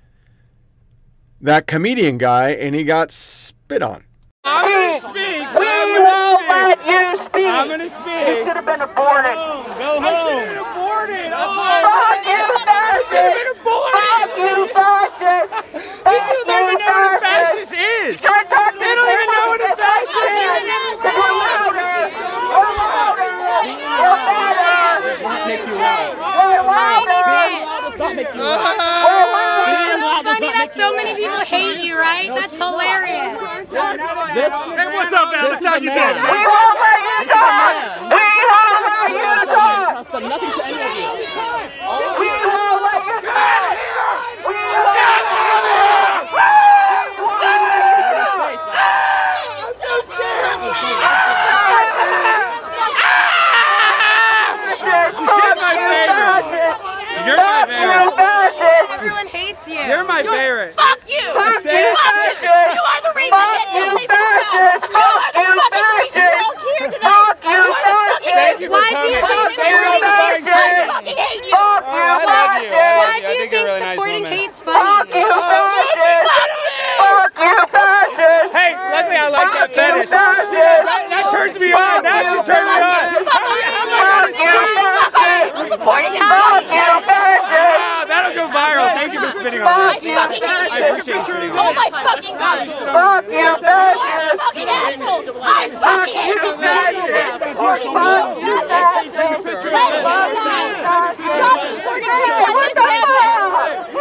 [1.40, 4.04] that comedian guy, and he got spit on.
[4.44, 5.79] I'm gonna speak.
[6.50, 7.46] We won't let you speak.
[7.46, 8.26] I'm gonna speak.
[8.26, 9.38] You should have been aborted.
[9.38, 9.78] Go home.
[9.78, 10.02] Go home.
[10.02, 11.30] I should have been aborted.
[11.30, 11.62] That's oh.
[11.62, 11.78] why.
[11.86, 13.62] Fuck you, fascist.
[13.62, 15.54] Fuck you, fascist.
[15.70, 18.18] These people don't even know what a fascist is.
[18.18, 21.06] They don't even know what a fascist is.
[21.06, 22.10] We're louder.
[22.50, 23.30] We're louder.
[24.02, 25.22] We're better.
[25.46, 26.18] Make you loud.
[26.18, 27.94] We're louder.
[27.94, 28.74] Stop making you loud.
[29.06, 29.59] We're louder.
[30.22, 32.28] Funny that so many people hate you, right?
[32.28, 33.40] That's hilarious.
[33.72, 35.64] Hey, what's up, Alex?
[35.64, 36.20] How you doing?
[36.20, 38.04] We won't let you talk.
[38.04, 39.96] We won't let you talk.
[39.96, 41.08] That's nothing to any of you.
[42.20, 43.80] We won't let you talk.
[44.44, 45.16] We won't let you
[48.20, 48.60] talk.
[49.60, 50.60] I'm so scared.
[50.60, 50.72] You
[55.26, 56.76] should my favorite.
[57.26, 58.09] You're my favorite.
[59.20, 59.76] Everyone hates you.
[59.84, 60.72] You're my favorite.
[60.72, 61.20] Fuck you.
[61.36, 62.40] Fuck you, fascist.
[62.40, 64.88] You are the reason Fuck you, fascist.
[64.88, 66.40] Fuck you, fascist.
[67.04, 68.32] Fuck you, fascist.
[68.32, 69.20] Thank you for coming.
[69.20, 70.48] Fuck you for fascist.
[70.48, 70.88] coming.
[70.88, 71.52] fucking hate you.
[71.52, 72.72] Fuck you, I love you.
[72.72, 72.96] fascist.
[72.96, 74.40] Why do I you think you're think a really nice supporting woman.
[74.40, 74.80] hate's funny?
[74.80, 76.24] Fuck you, fascist.
[76.96, 78.56] Fuck you, fascist.
[78.56, 80.08] Hey, luckily I like that fetish.
[80.08, 82.00] That, that turns me on.
[82.08, 83.20] That should turn me on.
[83.28, 85.76] Fuck you, fascist.
[85.76, 86.72] Supporting Fuck hate.
[86.72, 86.89] you, fascist
[89.50, 90.42] sitting on this.
[90.70, 92.68] I appreciate you sitting on Oh my fucking god.
[92.70, 94.42] Fuck you, fascist.
[94.42, 95.42] fucking asshole.
[95.42, 96.60] I'm fucking fuck.
[96.70, 97.78] Fuck
[98.40, 99.00] you, fascist.
[99.00, 99.66] Fuck you, fascist.
[99.70, 100.06] What the
[102.90, 103.96] fuck?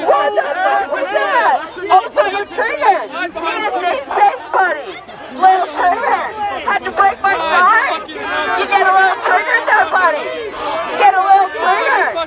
[0.00, 1.56] What the fuck was that?
[1.90, 3.08] Oh, so you triggered?
[3.10, 5.00] You're a safe space buddy.
[5.32, 6.22] Little traitor.
[6.60, 8.04] Had to break my side.
[8.08, 10.20] You get a little trigger there, buddy.
[10.20, 12.20] You get a little trigger.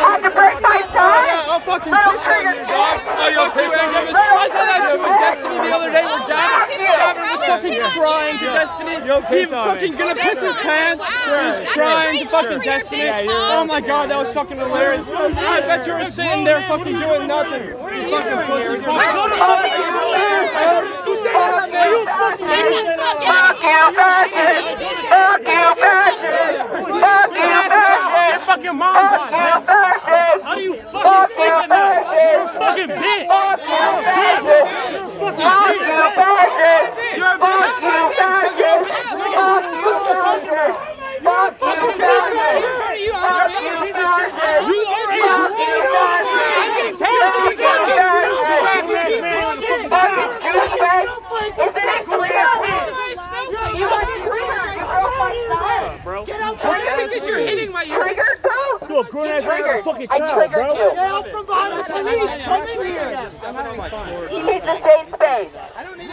[0.00, 0.87] Had to break my
[1.78, 1.94] I
[4.50, 8.44] saw that shit with Destiny the other day where Gavin, Gavin was fucking crying to
[8.44, 8.96] Destiny.
[8.98, 11.04] He was fucking gonna piss his pants.
[11.04, 13.28] He was crying to fucking Destiny.
[13.28, 15.06] Oh my god, that was fucking hilarious.
[15.08, 17.62] I bet you were sitting there fucking doing nothing.
[17.62, 17.74] You
[18.10, 18.82] fucking pussy.
[21.28, 22.88] Fuck you, fascist!
[23.28, 24.78] Fuck you, fascist!
[25.08, 25.74] Fuck you,
[27.68, 28.17] fascist!
[28.28, 30.44] Fuck your mom, fascist!
[30.44, 32.54] How do you fucking think Fuck you, fascist!
[32.58, 33.26] Fucking bitch!
[33.28, 34.68] Fuck you, fascist!
[35.18, 36.92] Fuck You're fascist!
[36.98, 37.38] Fuck You're
[38.18, 38.88] fascist!
[39.08, 40.76] Fuck you, fascist!
[41.24, 42.62] Fuck you, fascist!
[42.98, 44.64] You Fuck you, fascist!
[44.68, 46.48] You are a Fuck you, fascist!
[47.08, 47.98] Fuck you, fascist!
[49.88, 51.04] Fucking douchebag!
[51.58, 52.48] Isn't it clear?
[53.78, 56.04] You got triggered, you broke my side!
[56.04, 56.24] Bro.
[56.24, 57.10] Get out, triggered!
[57.10, 58.88] Because you're hitting my- Triggered, bro?
[58.88, 59.84] You're a grown-ass man, Triggered.
[59.84, 60.72] fucking I child, triggered bro.
[60.74, 60.90] you.
[60.90, 62.40] Get out from behind the police.
[62.42, 64.28] Come in here.
[64.28, 65.54] He needs a safe space.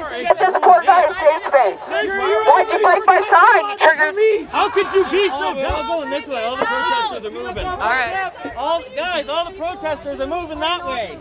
[0.09, 1.79] Get this poor guy a safe space.
[1.89, 3.71] Why'd you break my side?
[3.71, 4.43] You triggered me.
[4.45, 5.73] How could you be so oh, dumb?
[5.73, 6.43] I'm going this way.
[6.43, 7.65] All the protesters are moving.
[7.65, 8.31] All right.
[8.55, 11.19] All guys, all the protesters are moving that way.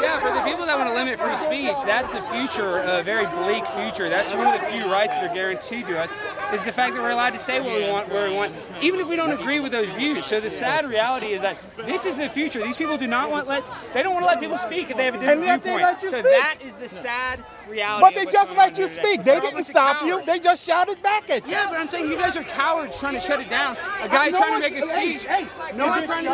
[0.00, 3.26] Yeah, for the people that want to limit free speech, that's the future, a very
[3.26, 4.08] bleak future.
[4.08, 6.10] That's one of the few rights that are guaranteed to us,
[6.52, 9.00] is the fact that we're allowed to say what we want, where we want, even
[9.00, 10.24] if we don't agree with those views.
[10.24, 12.62] So the sad reality is that this is the future.
[12.62, 15.04] These people do not want let, they don't want to let people speak if they
[15.04, 16.00] have a different And viewpoint.
[16.00, 16.22] so speak.
[16.22, 18.02] that is the sad reality.
[18.02, 19.24] But they just let you speak.
[19.24, 20.22] They didn't stop you.
[20.24, 21.52] They just shouted back at you.
[21.52, 23.76] Yeah, but I'm saying you guys are cowards trying to shut it down.
[24.02, 25.24] A guy No trying to make a speech.
[25.24, 26.30] hey, no one's trying to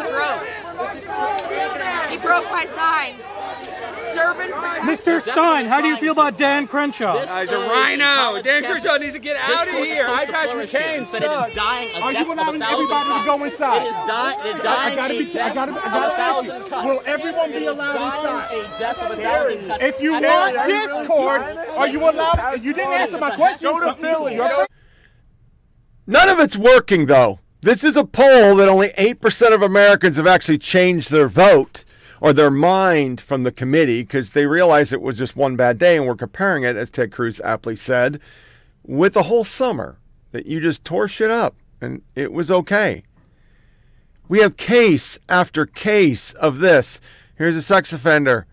[2.10, 3.14] He broke my sign.
[4.14, 5.20] Servant Mr.
[5.20, 7.16] Stein, how do you feel about Dan Crenshaw?
[7.16, 8.40] Uh, he's a rhino.
[8.42, 10.06] Dan Crenshaw needs to get out of here.
[10.08, 12.02] I Patrick McCain But it is dying.
[12.02, 13.82] Are you allowing everybody to go inside?
[13.82, 14.56] It is dying.
[14.56, 14.92] It dying.
[14.92, 15.40] I gotta be.
[15.40, 15.72] I gotta.
[15.72, 16.88] I gotta ask you.
[16.88, 18.54] Will everyone be allowed inside?
[18.54, 19.84] A death of a thousand cuts.
[19.84, 22.64] If you want discord, are you allowed?
[22.64, 23.70] You didn't answer my question.
[23.70, 24.38] Go to Philly.
[26.06, 27.40] None of it's working, though.
[27.62, 31.86] This is a poll that only 8% of Americans have actually changed their vote
[32.24, 35.98] or their mind from the committee because they realize it was just one bad day.
[35.98, 38.18] And we're comparing it, as Ted Cruz aptly said,
[38.82, 39.98] with the whole summer
[40.32, 43.04] that you just tore shit up and it was okay.
[44.26, 46.98] We have case after case of this.
[47.36, 48.46] Here's a sex offender,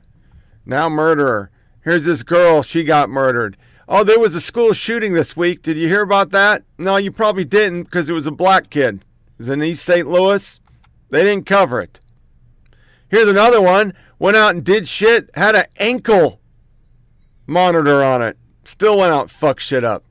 [0.66, 1.50] now murderer.
[1.86, 3.56] Here's this girl, she got murdered.
[3.88, 5.62] Oh, there was a school shooting this week.
[5.62, 6.64] Did you hear about that?
[6.78, 8.96] No, you probably didn't because it was a black kid.
[8.96, 10.10] It was in East St.
[10.10, 10.60] Louis.
[11.10, 12.01] They didn't cover it.
[13.12, 13.94] Here's another one.
[14.20, 16.40] Went out and did shit, had an ankle
[17.46, 18.38] monitor on it.
[18.64, 20.06] Still went out and fucked shit up.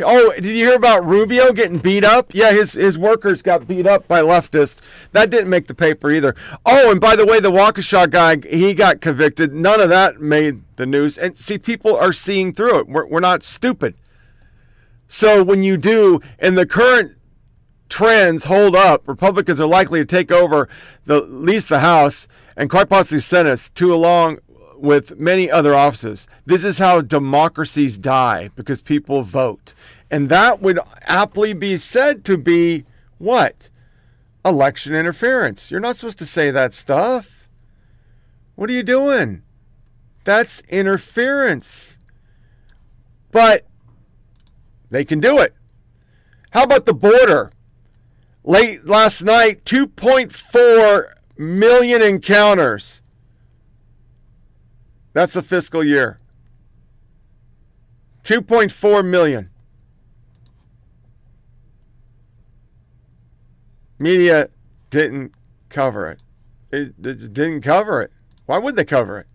[0.00, 2.34] Oh, did you hear about Rubio getting beat up?
[2.34, 4.80] Yeah, his his workers got beat up by leftists.
[5.12, 6.34] That didn't make the paper either.
[6.64, 9.52] Oh, and by the way, the Waukesha guy, he got convicted.
[9.52, 11.18] None of that made the news.
[11.18, 12.88] And see, people are seeing through it.
[12.88, 13.94] We're, we're not stupid.
[15.08, 17.16] So when you do, in the current
[17.92, 20.66] trends hold up, Republicans are likely to take over
[21.04, 22.26] the at least the House
[22.56, 24.38] and quite possibly Senate, too, along
[24.76, 26.26] with many other offices.
[26.46, 29.74] This is how democracies die because people vote.
[30.10, 32.86] And that would aptly be said to be
[33.18, 33.68] what?
[34.42, 35.70] Election interference.
[35.70, 37.46] You're not supposed to say that stuff.
[38.54, 39.42] What are you doing?
[40.24, 41.98] That's interference.
[43.30, 43.66] But
[44.88, 45.54] they can do it.
[46.52, 47.52] How about the border?
[48.44, 53.02] Late last night, 2.4 million encounters.
[55.12, 56.18] That's the fiscal year.
[58.24, 59.50] 2.4 million.
[63.98, 64.48] Media
[64.90, 65.32] didn't
[65.68, 66.20] cover it.
[66.72, 68.10] It, it didn't cover it.
[68.46, 69.26] Why would they cover it?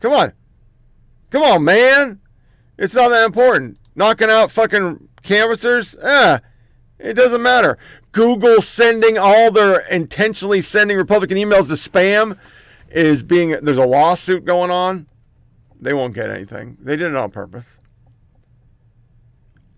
[0.00, 0.32] Come on.
[1.30, 2.20] Come on, man.
[2.78, 3.78] It's not that important.
[3.94, 5.96] Knocking out fucking canvassers?
[5.96, 6.38] Eh,
[6.98, 7.78] it doesn't matter.
[8.16, 12.38] Google sending all their intentionally sending Republican emails to spam
[12.88, 15.06] is being there's a lawsuit going on.
[15.78, 16.78] They won't get anything.
[16.80, 17.78] They did it on purpose.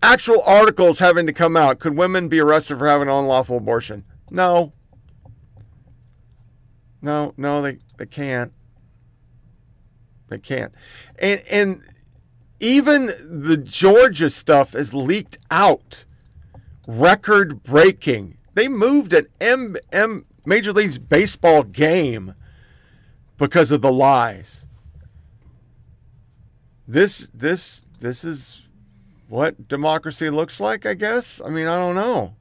[0.01, 1.79] Actual articles having to come out.
[1.79, 4.05] Could women be arrested for having an unlawful abortion?
[4.31, 4.71] No.
[7.01, 8.53] No, no, they, they can't.
[10.29, 10.71] They can't.
[11.17, 11.83] And and
[12.61, 16.05] even the Georgia stuff is leaked out.
[16.91, 18.37] Record breaking.
[18.55, 22.33] They moved an M, M Major League Baseball game
[23.37, 24.65] because of the lies.
[26.87, 28.63] This this this is
[29.27, 31.39] what democracy looks like, I guess.
[31.45, 32.33] I mean, I don't know.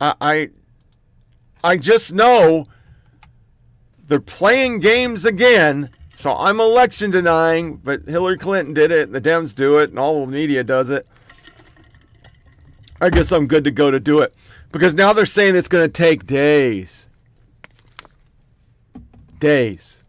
[0.00, 0.50] I I,
[1.64, 2.68] I just know
[4.06, 5.90] They're playing games again.
[6.14, 10.26] So I'm election denying, but Hillary Clinton did it, the Dems do it, and all
[10.26, 11.08] the media does it.
[13.02, 14.32] I guess I'm good to go to do it.
[14.70, 17.08] Because now they're saying it's going to take days.
[19.40, 20.04] Days.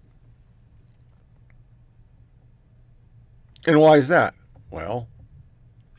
[3.65, 4.35] And why is that?
[4.69, 5.07] Well,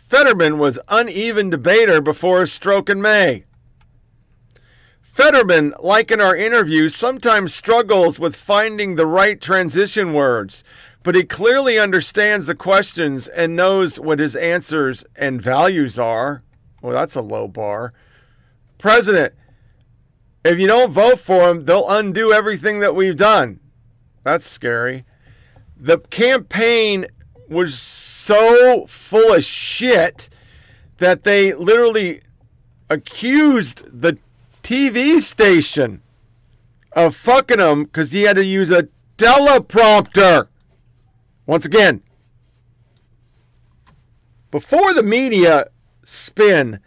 [0.08, 3.44] Fetterman was uneven debater before his stroke in May.
[5.02, 10.62] Fetterman, like in our interview, sometimes struggles with finding the right transition words,
[11.02, 16.44] but he clearly understands the questions and knows what his answers and values are.
[16.84, 17.94] Well, that's a low bar.
[18.76, 19.32] President,
[20.44, 23.60] if you don't vote for him, they'll undo everything that we've done.
[24.22, 25.06] That's scary.
[25.78, 27.06] The campaign
[27.48, 30.28] was so full of shit
[30.98, 32.20] that they literally
[32.90, 34.18] accused the
[34.62, 36.02] TV station
[36.92, 40.48] of fucking him because he had to use a teleprompter.
[41.46, 42.02] Once again,
[44.50, 45.68] before the media
[46.04, 46.80] spin,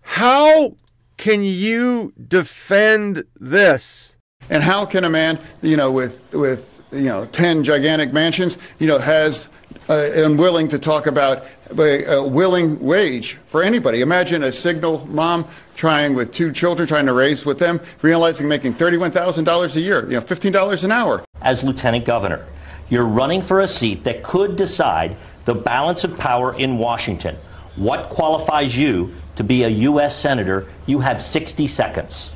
[0.00, 0.76] how
[1.16, 4.16] can you defend this?
[4.48, 8.86] And how can a man, you know, with with you know ten gigantic mansions, you
[8.86, 9.48] know, has
[9.88, 11.46] uh, willing to talk about
[11.78, 14.00] a, willing wage for anybody.
[14.00, 18.74] Imagine a signal mom trying with two children, trying to raise with them, realizing making
[18.74, 21.24] $31,000 a year, you know, $15 an hour.
[21.42, 22.44] As lieutenant governor,
[22.88, 27.36] you're running for a seat that could decide the balance of power in Washington.
[27.76, 30.16] What qualifies you to be a U.S.
[30.16, 30.66] Senator?
[30.86, 32.32] You have 60 seconds.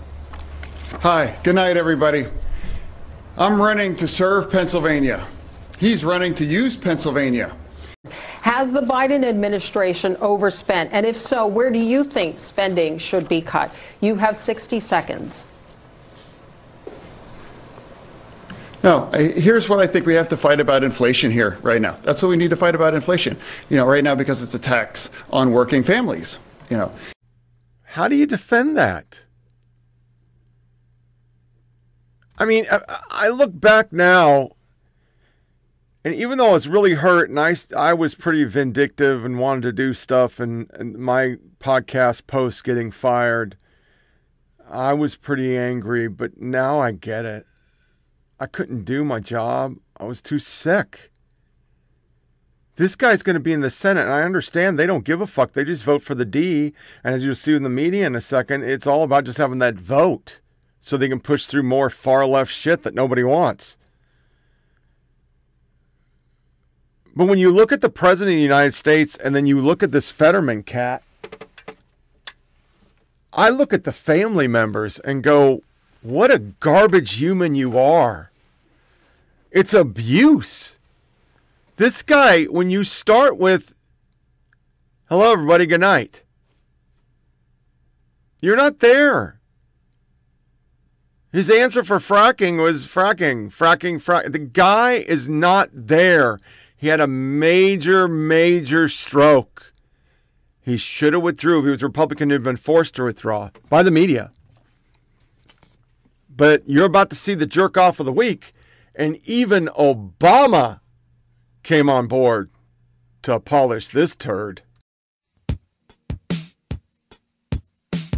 [1.00, 2.26] Hi, good night, everybody.
[3.38, 5.26] I'm running to serve Pennsylvania.
[5.78, 7.56] He's running to use Pennsylvania.
[8.42, 10.90] Has the Biden administration overspent?
[10.92, 13.72] And if so, where do you think spending should be cut?
[14.02, 15.46] You have 60 seconds.
[18.82, 21.98] No, here's what I think we have to fight about inflation here right now.
[22.02, 23.36] That's what we need to fight about inflation.
[23.68, 26.38] You know, right now because it's a tax on working families,
[26.70, 26.92] you know.
[27.82, 29.26] How do you defend that?
[32.38, 32.66] I mean,
[33.10, 34.52] I look back now
[36.04, 39.72] and even though it's really hurt and I, I was pretty vindictive and wanted to
[39.72, 43.56] do stuff and, and my podcast post getting fired,
[44.68, 47.46] I was pretty angry, but now I get it.
[48.40, 49.76] I couldn't do my job.
[49.98, 51.10] I was too sick.
[52.76, 55.26] This guy's going to be in the Senate, and I understand they don't give a
[55.26, 55.52] fuck.
[55.52, 56.72] They just vote for the D.
[57.04, 59.58] And as you'll see in the media in a second, it's all about just having
[59.58, 60.40] that vote
[60.80, 63.76] so they can push through more far left shit that nobody wants.
[67.14, 69.82] But when you look at the president of the United States and then you look
[69.82, 71.02] at this Fetterman cat,
[73.34, 75.62] I look at the family members and go,
[76.00, 78.29] what a garbage human you are.
[79.50, 80.78] It's abuse.
[81.76, 83.74] This guy, when you start with,
[85.08, 86.22] hello, everybody, good night,
[88.40, 89.40] you're not there.
[91.32, 94.32] His answer for fracking was fracking, fracking, fracking.
[94.32, 96.40] The guy is not there.
[96.76, 99.72] He had a major, major stroke.
[100.60, 101.60] He should have withdrew.
[101.60, 104.32] If he was Republican, he'd have been forced to withdraw by the media.
[106.34, 108.54] But you're about to see the jerk off of the week.
[108.94, 110.80] And even Obama
[111.62, 112.50] came on board
[113.22, 114.62] to polish this turd.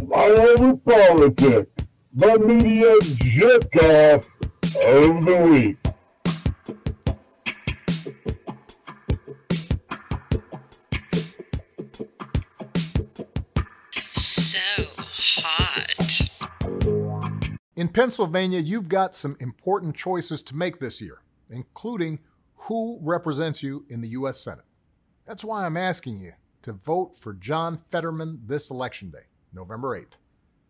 [0.07, 1.71] My politics,
[2.13, 4.29] the media jerk off
[4.75, 5.77] of the week.
[17.75, 22.19] In Pennsylvania, you've got some important choices to make this year, including
[22.55, 24.39] who represents you in the U.S.
[24.39, 24.65] Senate.
[25.25, 30.17] That's why I'm asking you to vote for John Fetterman this election day, November 8th.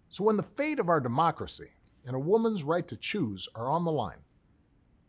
[0.07, 1.71] So when the fate of our democracy
[2.05, 4.21] and a woman's right to choose are on the line,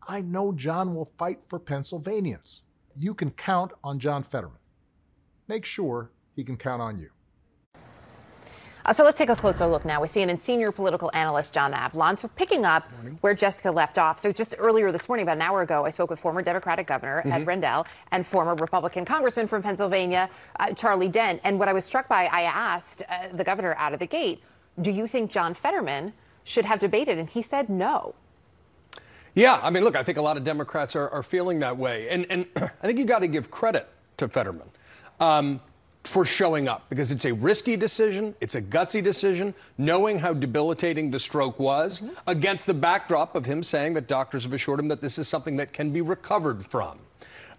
[0.09, 2.65] I know John will fight for Pennsylvanians.
[2.97, 4.59] You can count on John Fetterman.
[5.47, 7.11] Make sure he can count on you.
[8.87, 10.01] Uh, so let's take a closer look now.
[10.01, 12.19] We see in senior political analyst John Avlon.
[12.19, 12.91] So picking up
[13.23, 14.19] where Jessica left off.
[14.19, 17.21] So just earlier this morning, about an hour ago, I spoke with former Democratic Governor
[17.21, 17.33] mm-hmm.
[17.33, 20.29] Ed Rendell and former Republican Congressman from Pennsylvania,
[20.61, 21.41] uh, Charlie Dent.
[21.45, 24.43] And what I was struck by, I asked uh, the governor out of the gate,
[24.81, 26.13] do you think John Fetterman
[26.45, 27.19] should have debated?
[27.19, 28.15] And he said no.
[29.35, 32.09] Yeah, I mean, look, I think a lot of Democrats are, are feeling that way.
[32.09, 34.69] And, and I think you got to give credit to Fetterman.
[35.21, 35.61] Um,
[36.05, 41.11] for showing up because it's a risky decision, it's a gutsy decision, knowing how debilitating
[41.11, 42.13] the stroke was, mm-hmm.
[42.27, 45.57] against the backdrop of him saying that doctors have assured him that this is something
[45.57, 46.99] that can be recovered from.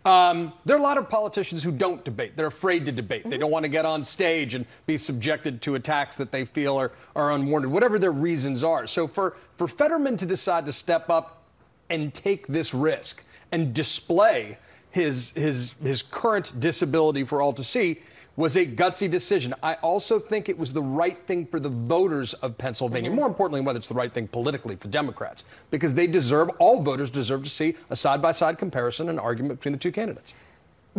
[0.06, 2.38] Um, there are a lot of politicians who don't debate.
[2.38, 3.22] They're afraid to debate.
[3.22, 3.32] Mm-hmm.
[3.32, 6.80] They don't want to get on stage and be subjected to attacks that they feel
[6.80, 8.86] are, are unwarranted, whatever their reasons are.
[8.86, 11.42] So for, for Fetterman to decide to step up
[11.90, 14.60] and take this risk and display
[14.92, 18.00] his, his, his current disability for all to see
[18.36, 19.54] was a gutsy decision.
[19.64, 23.10] I also think it was the right thing for the voters of Pennsylvania.
[23.10, 23.20] Mm-hmm.
[23.20, 27.10] More importantly, whether it's the right thing politically for Democrats, because they deserve, all voters
[27.10, 30.34] deserve to see a side by side comparison and argument between the two candidates.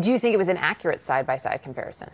[0.01, 2.11] Do you think it was an accurate side by side comparison?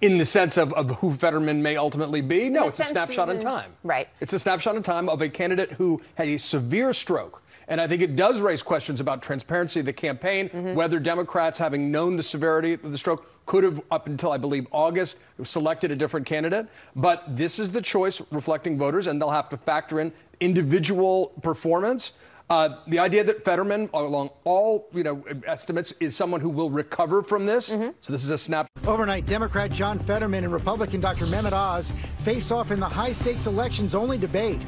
[0.00, 2.48] in the sense of, of who Fetterman may ultimately be.
[2.48, 3.72] No, it's a snapshot in time.
[3.84, 4.08] Right.
[4.20, 7.40] It's a snapshot in time of a candidate who had a severe stroke.
[7.68, 10.74] And I think it does raise questions about transparency of the campaign, mm-hmm.
[10.74, 14.66] whether Democrats, having known the severity of the stroke, could have, up until I believe
[14.72, 16.66] August, selected a different candidate.
[16.96, 22.12] But this is the choice reflecting voters, and they'll have to factor in individual performance.
[22.50, 27.22] Uh, the idea that Fetterman, along all you know estimates, is someone who will recover
[27.22, 27.70] from this.
[27.70, 27.90] Mm-hmm.
[28.00, 28.66] So this is a snap.
[28.86, 31.24] Overnight, Democrat John Fetterman and Republican Dr.
[31.26, 31.92] Mehmet Oz
[32.24, 34.60] face off in the high-stakes elections-only debate.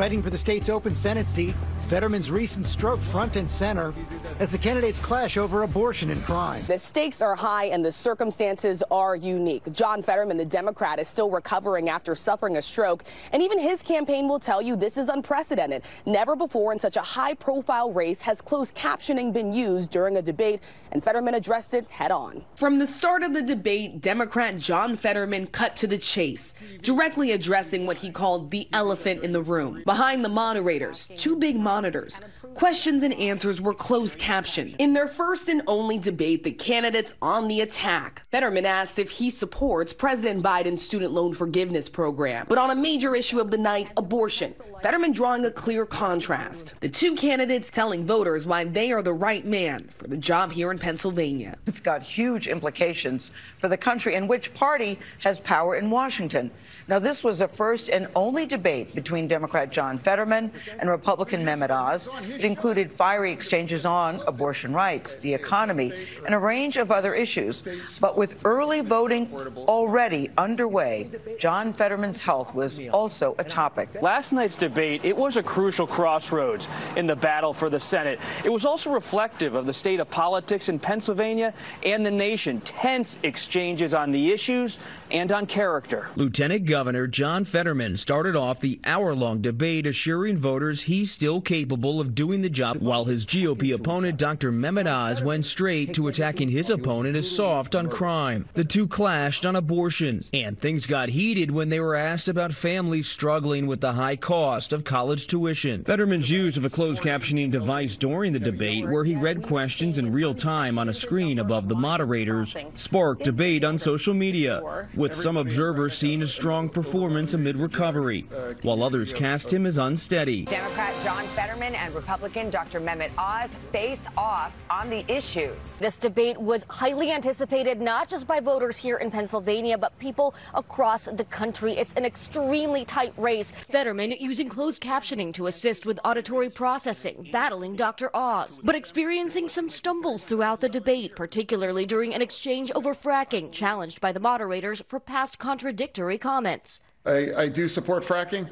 [0.00, 1.54] Fighting for the state's open Senate seat,
[1.88, 3.92] Fetterman's recent stroke front and center
[4.38, 6.64] as the candidates clash over abortion and crime.
[6.66, 9.70] The stakes are high and the circumstances are unique.
[9.72, 14.26] John Fetterman, the Democrat, is still recovering after suffering a stroke, and even his campaign
[14.26, 15.82] will tell you this is unprecedented.
[16.06, 20.22] Never before in such a high profile race has closed captioning been used during a
[20.22, 20.60] debate,
[20.92, 22.42] and Fetterman addressed it head on.
[22.54, 27.84] From the start of the debate, Democrat John Fetterman cut to the chase, directly addressing
[27.84, 29.82] what he called the elephant in the room.
[29.90, 32.20] Behind the moderators, two big monitors,
[32.54, 34.74] questions and answers were closed captioned.
[34.78, 38.22] In their first and only debate, the candidates on the attack.
[38.30, 42.46] Fetterman asked if he supports President Biden's student loan forgiveness program.
[42.48, 46.74] But on a major issue of the night, abortion, Fetterman drawing a clear contrast.
[46.80, 50.70] The two candidates telling voters why they are the right man for the job here
[50.70, 51.56] in Pennsylvania.
[51.66, 56.50] It's got huge implications for the country and which party has power in Washington.
[56.88, 61.70] Now, this was the first and only debate between Democrat John Fetterman and Republican Mehmet
[61.70, 62.08] Oz.
[62.40, 65.92] It included fiery exchanges on abortion rights, the economy,
[66.26, 67.62] and a range of other issues.
[68.00, 74.02] But with early voting already underway, John Fetterman's health was also a topic.
[74.02, 78.18] Last night's debate, it was a crucial crossroads in the battle for the Senate.
[78.44, 82.60] It was also reflective of the state of politics in Pennsylvania and the nation.
[82.62, 84.78] Tense exchanges on the issues
[85.10, 86.08] and on character.
[86.16, 91.40] Lieutenant Governor Governor John Fetterman started off the hour long debate assuring voters he's still
[91.40, 94.52] capable of doing the job, while his GOP opponent, Dr.
[94.52, 98.48] Mehmet Oz, went straight to attacking his opponent as soft on crime.
[98.54, 103.08] The two clashed on abortion, and things got heated when they were asked about families
[103.08, 105.82] struggling with the high cost of college tuition.
[105.82, 110.12] Fetterman's use of a closed captioning device during the debate, where he read questions in
[110.12, 115.36] real time on a screen above the moderators, sparked debate on social media, with some
[115.36, 118.24] observers seeing a strong performance amid recovery,
[118.62, 120.44] while others cast him as unsteady.
[120.44, 122.80] Democrat John Fetterman and Republican Dr.
[122.80, 125.56] Mehmet Oz face off on the issues.
[125.78, 131.06] This debate was highly anticipated not just by voters here in Pennsylvania, but people across
[131.06, 131.78] the country.
[131.78, 133.52] It's an extremely tight race.
[133.70, 138.14] Fetterman using closed captioning to assist with auditory processing, battling Dr.
[138.14, 144.00] Oz, but experiencing some stumbles throughout the debate, particularly during an exchange over fracking, challenged
[144.00, 146.82] by the moderators for past contradictory comments.
[147.06, 148.48] I, I do support fracking,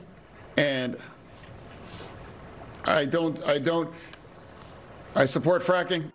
[0.56, 0.96] and
[2.88, 3.92] I don't, I don't,
[5.14, 6.10] I support fracking.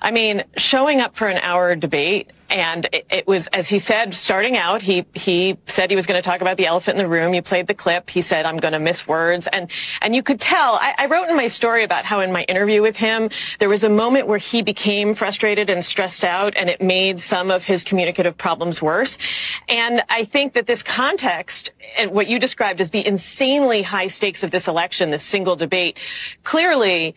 [0.00, 4.14] I mean, showing up for an hour debate and it, it, was, as he said,
[4.14, 7.08] starting out, he, he said he was going to talk about the elephant in the
[7.08, 7.34] room.
[7.34, 8.08] You played the clip.
[8.08, 9.46] He said, I'm going to miss words.
[9.46, 9.70] And,
[10.00, 12.80] and you could tell, I, I wrote in my story about how in my interview
[12.80, 13.28] with him,
[13.58, 17.50] there was a moment where he became frustrated and stressed out and it made some
[17.50, 19.18] of his communicative problems worse.
[19.68, 24.42] And I think that this context and what you described as the insanely high stakes
[24.42, 25.98] of this election, this single debate,
[26.44, 27.14] clearly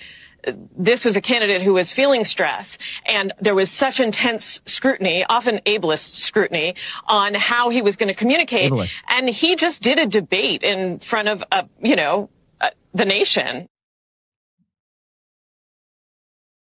[0.77, 5.59] this was a candidate who was feeling stress and there was such intense scrutiny, often
[5.65, 6.75] ableist scrutiny
[7.05, 8.71] on how he was going to communicate.
[8.71, 8.95] Ableist.
[9.09, 12.29] And he just did a debate in front of, uh, you know,
[12.59, 13.67] uh, the nation.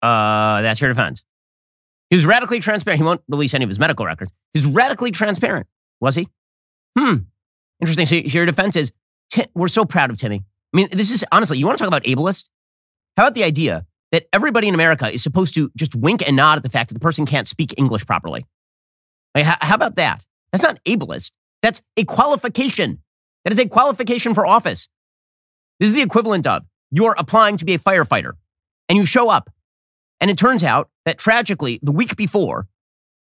[0.02, 1.24] Uh, that's your defense.
[2.10, 3.00] He was radically transparent.
[3.00, 4.32] He won't release any of his medical records.
[4.52, 5.66] He's radically transparent.
[6.00, 6.28] Was he?
[6.96, 7.14] Hmm.
[7.80, 8.06] Interesting.
[8.06, 8.92] So your defense is,
[9.54, 10.44] we're so proud of Timmy.
[10.72, 12.48] I mean, this is honestly, you want to talk about ableist?
[13.16, 16.56] How about the idea that everybody in America is supposed to just wink and nod
[16.56, 18.46] at the fact that the person can't speak English properly?
[19.34, 20.24] Like, how, how about that?
[20.52, 21.32] That's not ableist.
[21.62, 23.02] That's a qualification.
[23.44, 24.88] That is a qualification for office.
[25.80, 28.32] This is the equivalent of you're applying to be a firefighter
[28.88, 29.50] and you show up.
[30.20, 32.66] And it turns out that tragically, the week before,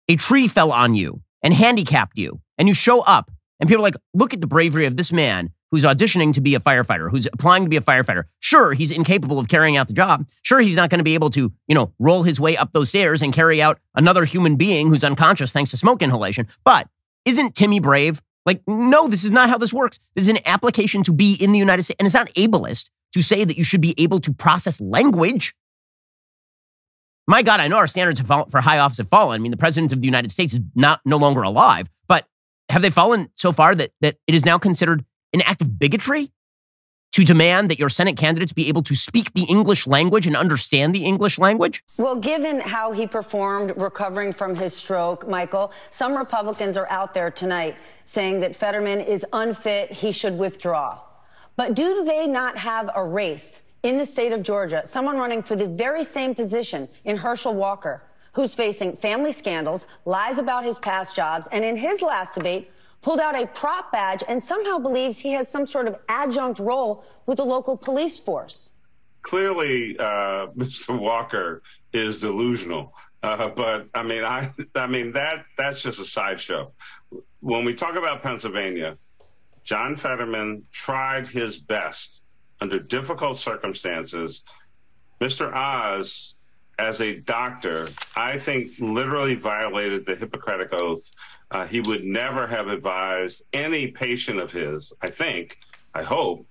[0.08, 2.40] a tree fell on you and handicapped you.
[2.58, 5.52] And you show up and people are like, look at the bravery of this man
[5.76, 8.23] who's auditioning to be a firefighter, who's applying to be a firefighter.
[8.39, 10.26] Sure, he's incapable of carrying out the job.
[10.41, 12.88] Sure, he's not going to be able to, you know, roll his way up those
[12.88, 16.47] stairs and carry out another human being who's unconscious thanks to smoke inhalation.
[16.63, 16.88] But
[17.26, 18.21] isn't Timmy brave?
[18.45, 19.99] Like, no, this is not how this works.
[20.13, 21.97] This is an application to be in the United States.
[21.99, 25.55] And it's not ableist to say that you should be able to process language.
[27.28, 29.36] My God, I know our standards for high office have fallen.
[29.36, 32.28] I mean, the president of the United States is not no longer alive, but
[32.69, 35.03] have they fallen so far that, that it is now considered
[35.36, 36.32] an act of bigotry
[37.12, 40.94] to demand that your Senate candidates be able to speak the English language and understand
[40.96, 41.84] the English language?
[41.98, 47.32] Well, given how he performed recovering from his stroke, Michael, some Republicans are out there
[47.32, 47.76] tonight
[48.06, 51.00] saying that Fetterman is unfit, he should withdraw.
[51.56, 55.56] But do they not have a race in the state of Georgia, someone running for
[55.56, 61.16] the very same position in Herschel Walker, who's facing family scandals, lies about his past
[61.16, 62.72] jobs, and in his last debate,
[63.06, 67.06] pulled out a prop badge and somehow believes he has some sort of adjunct role
[67.28, 68.74] with the local police force.
[69.22, 70.99] Clearly, uh, Mr.
[70.99, 71.62] Walker
[71.93, 72.93] is delusional.
[73.22, 74.51] Uh, but I mean, I,
[74.88, 76.72] mean that that's just a sideshow.
[77.41, 78.97] When we talk about Pennsylvania,
[79.64, 82.24] John Fetterman tried his best
[82.60, 84.43] under difficult circumstances.
[85.22, 85.53] Mr.
[85.53, 86.36] Oz,
[86.80, 91.12] as a doctor, I think literally violated the Hippocratic Oath
[91.68, 95.58] he would never have advised any patient of his, I think,
[95.93, 96.46] I hope,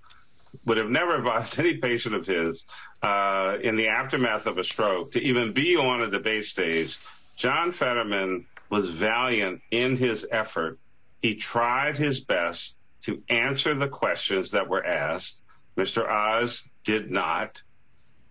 [0.64, 2.66] would have never advised any patient of his
[3.02, 6.98] uh, in the aftermath of a stroke to even be on a debate stage.
[7.36, 10.78] John Fetterman was valiant in his effort.
[11.20, 15.42] He tried his best to answer the questions that were asked.
[15.76, 16.08] Mr.
[16.08, 17.62] Oz did not.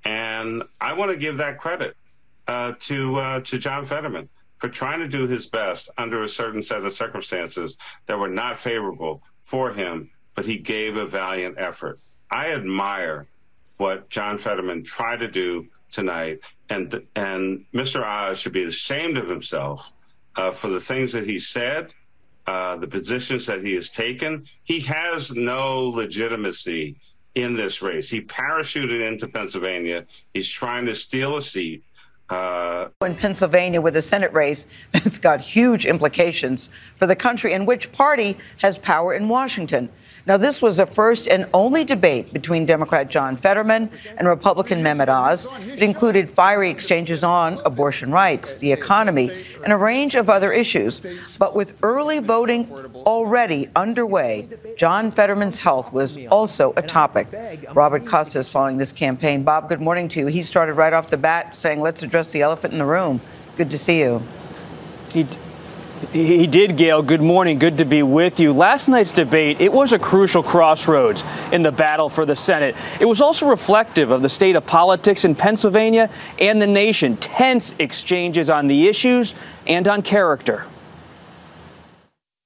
[0.06, 1.96] And I want to give that credit
[2.48, 4.30] uh, to uh, to John Fetterman
[4.64, 8.58] for trying to do his best under a certain set of circumstances that were not
[8.58, 12.00] favorable for him, but he gave a valiant effort.
[12.32, 13.28] I admire
[13.76, 16.90] what John Fetterman tried to do tonight, and
[17.74, 18.06] Mr.
[18.06, 19.92] Oz should be ashamed of himself
[20.38, 21.94] uh, for the things that he said,
[22.48, 24.46] uh, the positions that he has taken.
[24.64, 26.96] He has no legitimacy
[27.36, 28.10] in this race.
[28.10, 30.06] He parachuted into Pennsylvania.
[30.34, 31.84] He's trying to steal a seat.
[32.34, 37.68] Uh, in Pennsylvania with a Senate race that's got huge implications for the country and
[37.68, 39.90] which party has power in Washington.
[40.26, 45.10] Now, this was the first and only debate between Democrat John Fetterman and Republican Mehmet
[45.10, 45.48] Oz.
[45.68, 49.32] It included fiery exchanges on abortion rights, the economy,
[49.66, 51.02] and a range of other issues.
[51.38, 52.72] But with early voting
[53.06, 54.48] already underway,
[54.78, 57.28] John Fetterman's health was also a topic.
[57.74, 59.44] Robert Costa is following this campaign.
[59.44, 60.28] Bob, good morning to you.
[60.28, 63.20] He started right off the bat saying, let's address the elephant in the room.
[63.58, 64.22] Good to see you.
[65.12, 65.28] He
[66.12, 67.02] he did, Gayle.
[67.02, 67.60] Good morning.
[67.60, 68.52] Good to be with you.
[68.52, 72.76] Last night's debate, it was a crucial crossroads in the battle for the Senate.
[73.00, 77.18] It was also reflective of the state of politics in Pennsylvania and the nation.
[77.18, 79.34] Tense exchanges on the issues
[79.68, 80.66] and on character.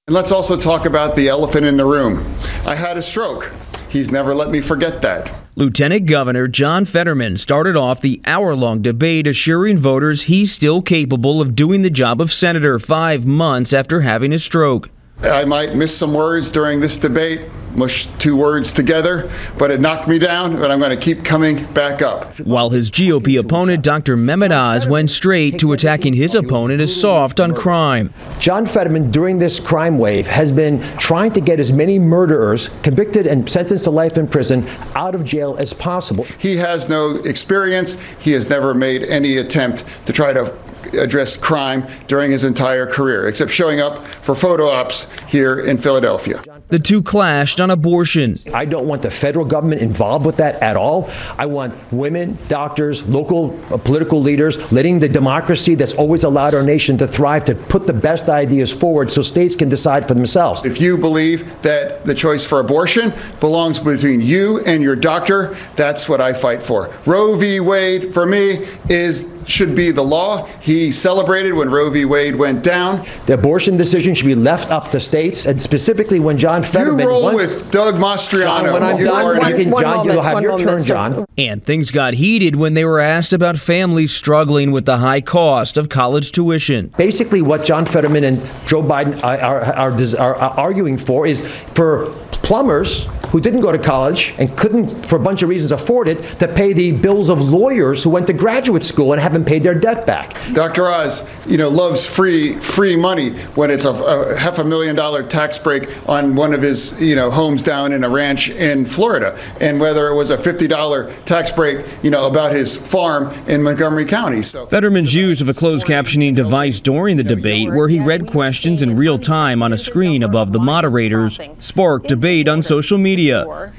[0.08, 2.26] And let's also talk about the elephant in the room.
[2.66, 3.54] I had a stroke.
[3.90, 5.47] He's never let me forget that.
[5.58, 11.42] Lieutenant Governor John Fetterman started off the hour long debate assuring voters he's still capable
[11.42, 14.88] of doing the job of senator five months after having a stroke.
[15.24, 17.42] I might miss some words during this debate,
[17.78, 21.64] mush two words together, but it knocked me down, but I'm going to keep coming
[21.74, 22.40] back up.
[22.40, 24.18] While his GOP opponent, Dr.
[24.18, 28.12] Mehmet Oz, went straight to attacking his opponent as soft on crime.
[28.40, 33.28] John Fetterman, during this crime wave, has been trying to get as many murderers convicted
[33.28, 36.24] and sentenced to life in prison out of jail as possible.
[36.40, 37.96] He has no experience.
[38.20, 40.58] He has never made any attempt to try to
[40.94, 46.42] address crime during his entire career, except showing up for photo ops here in Philadelphia.
[46.70, 48.38] The two clashed on abortion.
[48.54, 51.10] I don't want the federal government involved with that at all.
[51.38, 56.64] I want women, doctors, local uh, political leaders, letting the democracy that's always allowed our
[56.64, 60.66] nation to thrive to put the best ideas forward so states can decide for themselves.
[60.66, 66.10] If you believe that the choice for abortion belongs between you and your doctor, that's
[66.10, 66.94] what I fight for.
[67.06, 67.60] Roe v.
[67.60, 70.46] Wade, for me, is should be the law.
[70.60, 72.06] He he celebrated when Roe v.
[72.06, 73.04] Wade went down.
[73.26, 77.00] The abortion decision should be left up to states, and specifically when John Fetterman.
[77.00, 78.44] You roll once, with Doug Mastriano.
[78.64, 81.26] John, when I'm you done, already- One John, moment, you'll have your moment, turn, John.
[81.38, 85.78] And things got heated when they were asked about families struggling with the high cost
[85.78, 86.94] of college tuition.
[86.98, 91.42] Basically, what John Fetterman and Joe Biden are, are, are, are arguing for is
[91.74, 96.08] for plumbers who didn't go to college and couldn't, for a bunch of reasons, afford
[96.08, 99.62] it, to pay the bills of lawyers who went to graduate school and haven't paid
[99.62, 100.36] their debt back.
[100.54, 100.88] Dr.
[100.88, 105.22] Oz, you know, loves free free money when it's a, a half a million dollar
[105.22, 109.38] tax break on one of his you know homes down in a ranch in Florida,
[109.62, 113.62] and whether it was a fifty dollar tax break, you know, about his farm in
[113.62, 114.42] Montgomery County.
[114.42, 118.82] So Fetterman's use of a closed captioning device during the debate, where he read questions
[118.82, 123.27] in real time on a screen above the moderators, sparked debate on social media,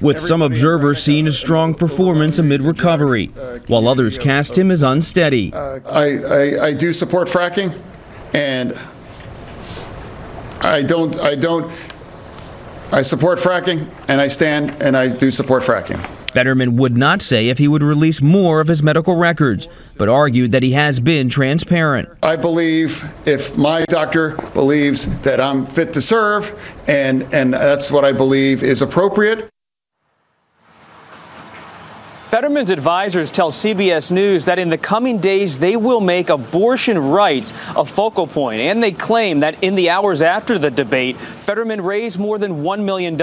[0.01, 3.27] with some observers seeing a strong performance amid recovery,
[3.67, 5.53] while others cast him as unsteady.
[5.53, 7.77] Uh, I, I, I do support fracking,
[8.35, 8.79] and
[10.61, 11.71] I don't I don't
[12.93, 16.18] I support fracking, and I stand and I do support fracking.
[16.33, 20.53] Fetterman would not say if he would release more of his medical records, but argued
[20.53, 22.09] that he has been transparent.
[22.23, 26.53] I believe if my doctor believes that I'm fit to serve,
[26.87, 29.49] and and that's what I believe is appropriate.
[32.29, 37.55] Fetterman's advisors tell CBS News that in the coming days they will make abortion rights
[37.75, 42.19] a focal point, and they claim that in the hours after the debate, Fetterman raised
[42.19, 43.17] more than $1 million.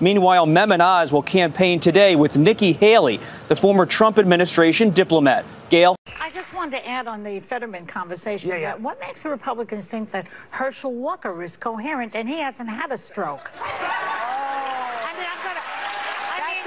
[0.00, 5.46] Meanwhile, Mehmet Oz will campaign today with Nikki Haley, the former Trump administration diplomat.
[5.70, 5.96] Gayle?
[6.20, 9.88] I just wanted to add on the Fetterman conversation Yeah, that what makes the Republicans
[9.88, 13.50] think that Herschel Walker is coherent and he hasn't had a stroke?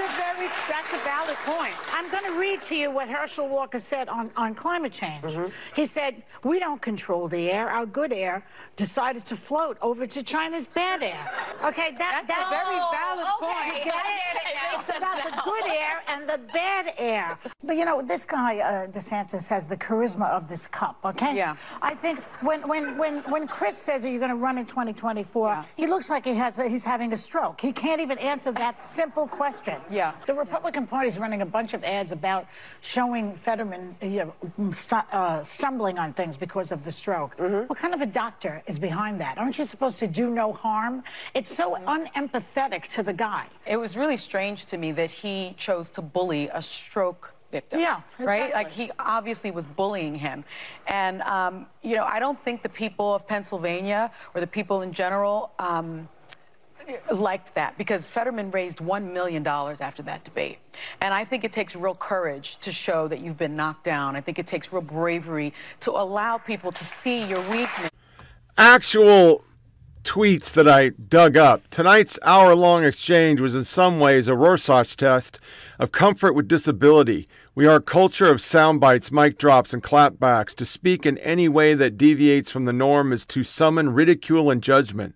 [0.00, 1.74] a very, that's a valid point.
[1.92, 5.24] I'm going to read to you what Herschel Walker said on, on climate change.
[5.74, 7.68] He said, we don't control the air.
[7.68, 8.46] Our good air
[8.76, 11.24] decided to float over to China's bad air.
[11.64, 13.50] Okay, that, that's, a very valid point.
[13.80, 14.30] You get it?
[14.78, 17.38] It's about the good air and the bad air.
[17.64, 21.36] But you know, this guy, uh, DeSantis, has the charisma of this cup, okay?
[21.36, 21.56] Yeah.
[21.82, 25.64] I think when, when, when, when Chris says, are you going to run in 2024,
[25.76, 27.60] he looks like he has a, he's having a stroke.
[27.60, 29.76] He can't even answer that simple question.
[29.90, 30.14] Yeah.
[30.26, 32.46] The Republican Party's running a bunch of ads about
[32.82, 37.40] showing Fetterman uh, you know, stu- uh, stumbling on things because of the stroke.
[37.40, 39.38] What kind of a doctor is behind that?
[39.38, 41.02] Aren't you supposed to do no harm?
[41.32, 43.46] It's so unempathetic to the guy.
[43.64, 47.80] It was really strange to me that he chose to bully a stroke victim.
[47.80, 48.52] Yeah, Right?
[48.52, 50.44] Like he obviously was bullying him.
[50.86, 54.92] And, um, you know, I don't think the people of Pennsylvania or the people in
[54.92, 56.06] general um,
[57.12, 60.58] liked that because Fetterman raised $1 million after that debate.
[61.00, 64.16] And I think it takes real courage to show that you've been knocked down.
[64.16, 67.90] I think it takes real bravery to allow people to see your weakness.
[68.56, 69.44] actual
[70.04, 71.68] tweets that I dug up.
[71.68, 75.38] Tonight's hour long exchange was in some ways a Rorschach test
[75.78, 77.28] of comfort with disability.
[77.54, 80.54] We are a culture of sound bites, mic drops, and clapbacks.
[80.54, 84.62] To speak in any way that deviates from the norm is to summon ridicule and
[84.62, 85.14] judgment.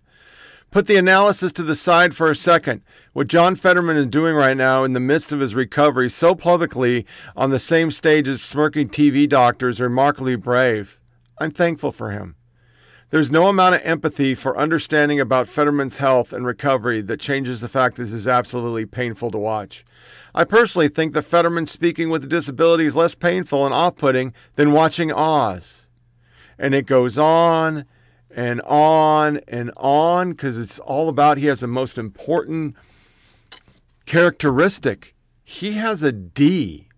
[0.71, 2.81] Put the analysis to the side for a second.
[3.13, 7.05] What John Fetterman is doing right now in the midst of his recovery so publicly
[7.35, 10.99] on the same stage as smirking TV doctors remarkably brave.
[11.37, 12.35] I'm thankful for him.
[13.11, 17.69] There's no amount of empathy for understanding about Fetterman's health and recovery that changes the
[17.69, 19.85] fact this is absolutely painful to watch.
[20.33, 24.33] I personally think that Fetterman speaking with a disability is less painful and off putting
[24.55, 25.87] than watching Oz.
[26.59, 27.85] And it goes on
[28.35, 32.75] and on and on because it's all about he has the most important
[34.05, 35.15] characteristic.
[35.45, 36.89] He has a D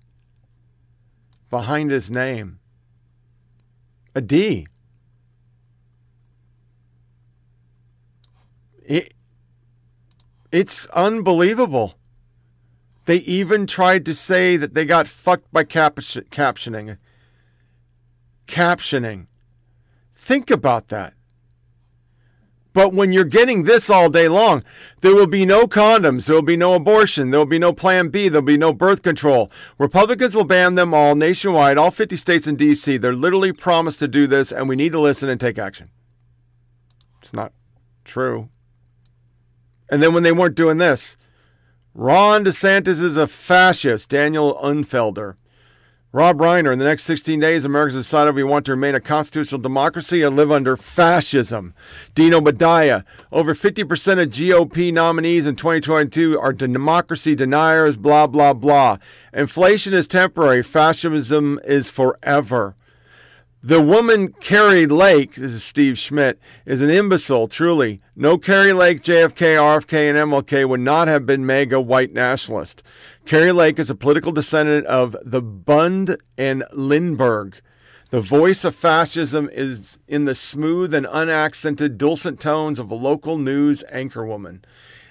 [1.52, 2.60] behind his name.
[4.16, 4.66] A D.
[8.84, 9.14] It,
[10.52, 12.00] it's unbelievable.
[13.06, 16.98] They even tried to say that they got fucked by cap- captioning.
[18.48, 19.28] Captioning.
[20.16, 21.14] Think about that.
[22.78, 24.64] But when you're getting this all day long,
[25.02, 28.10] there will be no condoms, there will be no abortion, there will be no Plan
[28.10, 29.52] B, there will be no birth control.
[29.80, 32.98] Republicans will ban them all nationwide, all 50 states and D.C.
[32.98, 35.90] They're literally promised to do this, and we need to listen and take action.
[37.24, 37.52] It's not
[38.06, 38.50] true.
[39.90, 41.18] And then when they weren't doing this,
[41.96, 45.34] Ron DeSantis is a fascist, Daniel Uhlfelder.
[46.14, 49.00] Rob Reiner, in the next 16 days, Americans decide if we want to remain a
[49.02, 51.74] constitutional democracy or live under fascism.
[52.16, 53.84] Dean Obeidallah, over 50%
[54.22, 58.98] of GOP nominees in 2022 are democracy deniers, blah, blah, blah.
[59.34, 62.78] Inflation is temporary, fascism is forever.
[63.62, 68.00] The woman Kari Lake, this is Steve Schmidt, is an imbecile, truly.
[68.16, 72.82] No Kari Lake, JFK, RFK, and MLK would not have been MAGA white nationalist.
[73.28, 77.60] Kari Lake is a political descendant of the Bund and Lindbergh.
[78.10, 83.38] The voice of fascism is in the smooth and unaccented, dulcet tones of a local
[83.38, 84.64] news anchorwoman.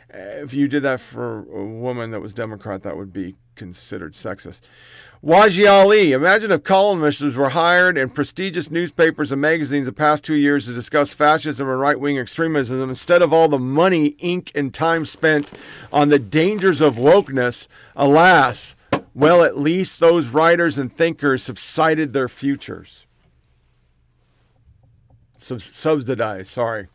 [0.08, 4.62] If you did that for a woman that was Democrat, that would be considered sexist.
[5.24, 6.12] Wajahat Ali.
[6.12, 10.74] Imagine if columnists were hired in prestigious newspapers and magazines the past two years to
[10.74, 15.52] discuss fascism and right wing extremism instead of all the money, ink, and time spent
[15.92, 17.66] on the dangers of wokeness.
[17.96, 18.76] Alas,
[19.14, 23.06] well, at least those writers and thinkers subsided their futures.
[25.38, 26.88] Sub- subsidized, sorry.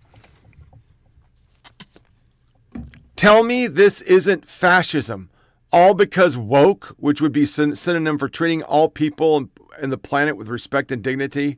[3.15, 5.30] Tell me this isn't fascism
[5.71, 9.49] all because woke, which would be syn- synonym for treating all people
[9.81, 11.57] in the planet with respect and dignity.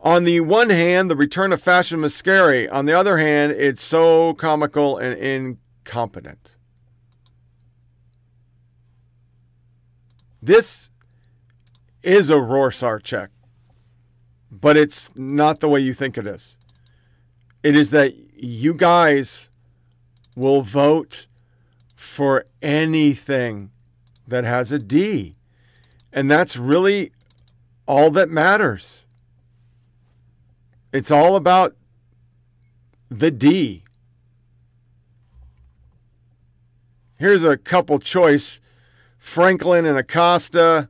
[0.00, 2.68] On the one hand, the return of fashion is scary.
[2.68, 6.56] On the other hand, it's so comical and incompetent.
[10.42, 10.90] This
[12.02, 13.28] is a Rorschach check,
[14.50, 16.56] but it's not the way you think it is.
[17.62, 19.50] It is that you guys
[20.34, 21.26] will vote
[22.00, 23.70] for anything
[24.26, 25.36] that has a D.
[26.10, 27.12] And that's really
[27.86, 29.04] all that matters.
[30.94, 31.76] It's all about
[33.10, 33.84] the D.
[37.18, 38.60] Here's a couple choice
[39.18, 40.88] Franklin and Acosta,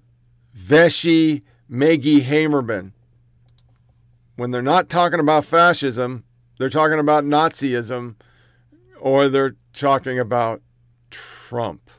[0.54, 2.92] Vesey, Maggie Haberman.
[4.36, 6.22] When they're not talking about fascism,
[6.56, 8.14] they're talking about Nazism
[9.00, 10.62] or they're talking about
[11.50, 11.90] Trump?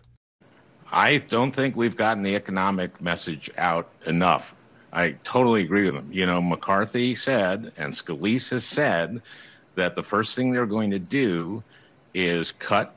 [0.93, 4.55] I don't think we've gotten the economic message out enough.
[4.93, 6.07] I totally agree with him.
[6.09, 9.21] You know, McCarthy said, and Scalise has said,
[9.75, 11.63] that the first thing they're going to do
[12.13, 12.95] is cut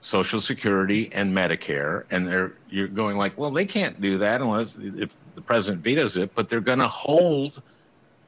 [0.00, 4.76] Social Security and Medicare, and they're you're going like, well, they can't do that unless
[4.76, 7.62] if the president vetoes it, but they're going to hold.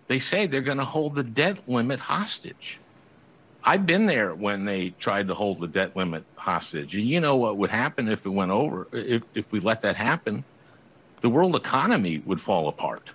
[0.09, 2.79] They say they're going to hold the debt limit hostage.
[3.69, 6.95] I've been there when they tried to hold the debt limit hostage.
[6.95, 9.97] And you know what would happen if it went over, if, if we let that
[9.97, 10.45] happen?
[11.21, 13.11] The world economy would fall apart.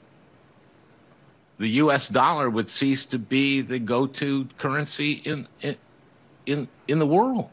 [1.57, 5.47] The US dollar would cease to be the go to currency in,
[6.45, 7.49] in, in, the world.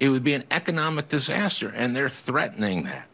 [0.00, 3.06] It would be an economic disaster, and they're threatening that.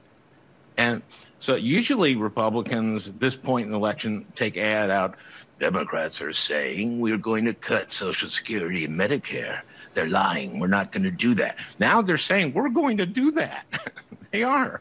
[0.79, 1.03] And
[1.39, 5.17] so usually Republicans at this point in the election take ad out
[5.63, 9.61] Democrats are saying we're going to cut Social Security and Medicare.
[9.95, 10.59] They're lying.
[10.59, 11.57] We're not going to do that.
[11.79, 13.65] Now they're saying we're going to do that.
[14.33, 14.81] they are.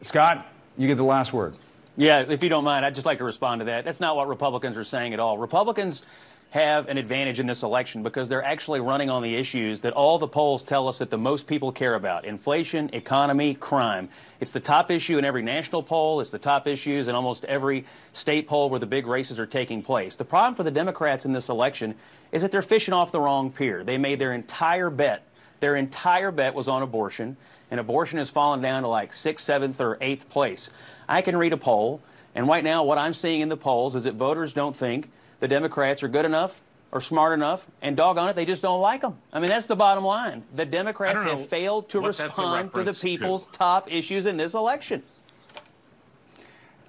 [0.00, 0.46] Scott,
[0.78, 1.58] you get the last word.
[1.98, 3.84] Yeah, if you don't mind, I'd just like to respond to that.
[3.84, 5.36] That's not what Republicans are saying at all.
[5.36, 6.02] Republicans
[6.50, 10.18] have an advantage in this election because they're actually running on the issues that all
[10.18, 14.08] the polls tell us that the most people care about inflation, economy, crime.
[14.40, 16.20] It's the top issue in every national poll.
[16.20, 19.82] It's the top issues in almost every state poll where the big races are taking
[19.82, 20.16] place.
[20.16, 21.94] The problem for the Democrats in this election
[22.32, 23.82] is that they're fishing off the wrong pier.
[23.82, 25.22] They made their entire bet.
[25.60, 27.36] Their entire bet was on abortion,
[27.70, 30.68] and abortion has fallen down to like sixth, seventh, or eighth place.
[31.08, 32.02] I can read a poll,
[32.34, 35.10] and right now what I'm seeing in the polls is that voters don't think
[35.40, 36.60] the Democrats are good enough
[36.92, 39.18] or smart enough, and doggone it, they just don't like them.
[39.32, 40.44] I mean, that's the bottom line.
[40.54, 43.52] The Democrats have failed to respond to the people's to.
[43.52, 45.02] top issues in this election.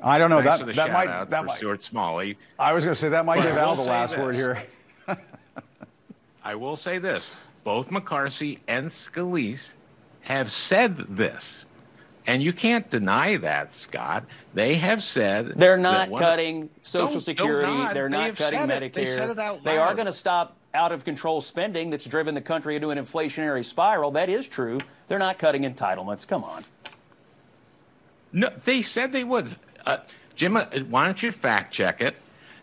[0.02, 0.42] I don't know.
[0.42, 2.38] Thanks that that might that might Stuart Smalley.
[2.60, 4.20] I was going to say that might give Al the last this.
[4.20, 4.62] word here.
[6.44, 9.74] I will say this: both McCarthy and Scalise
[10.22, 11.66] have said this.
[12.28, 14.26] And you can't deny that, Scott.
[14.54, 17.72] They have said they're not cutting Social Security.
[17.94, 18.94] They're they not cutting Medicare.
[18.94, 22.36] They, said it out they are going to stop out of control spending that's driven
[22.36, 24.12] the country into an inflationary spiral.
[24.12, 24.78] That is true.
[25.08, 26.28] They're not cutting entitlements.
[26.28, 26.64] Come on.
[28.34, 29.56] No, they said they would.
[29.86, 30.00] Uh,
[30.36, 32.16] Jim, uh, why don't you fact check it?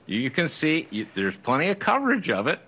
[0.06, 2.60] You can see you, there's plenty of coverage of it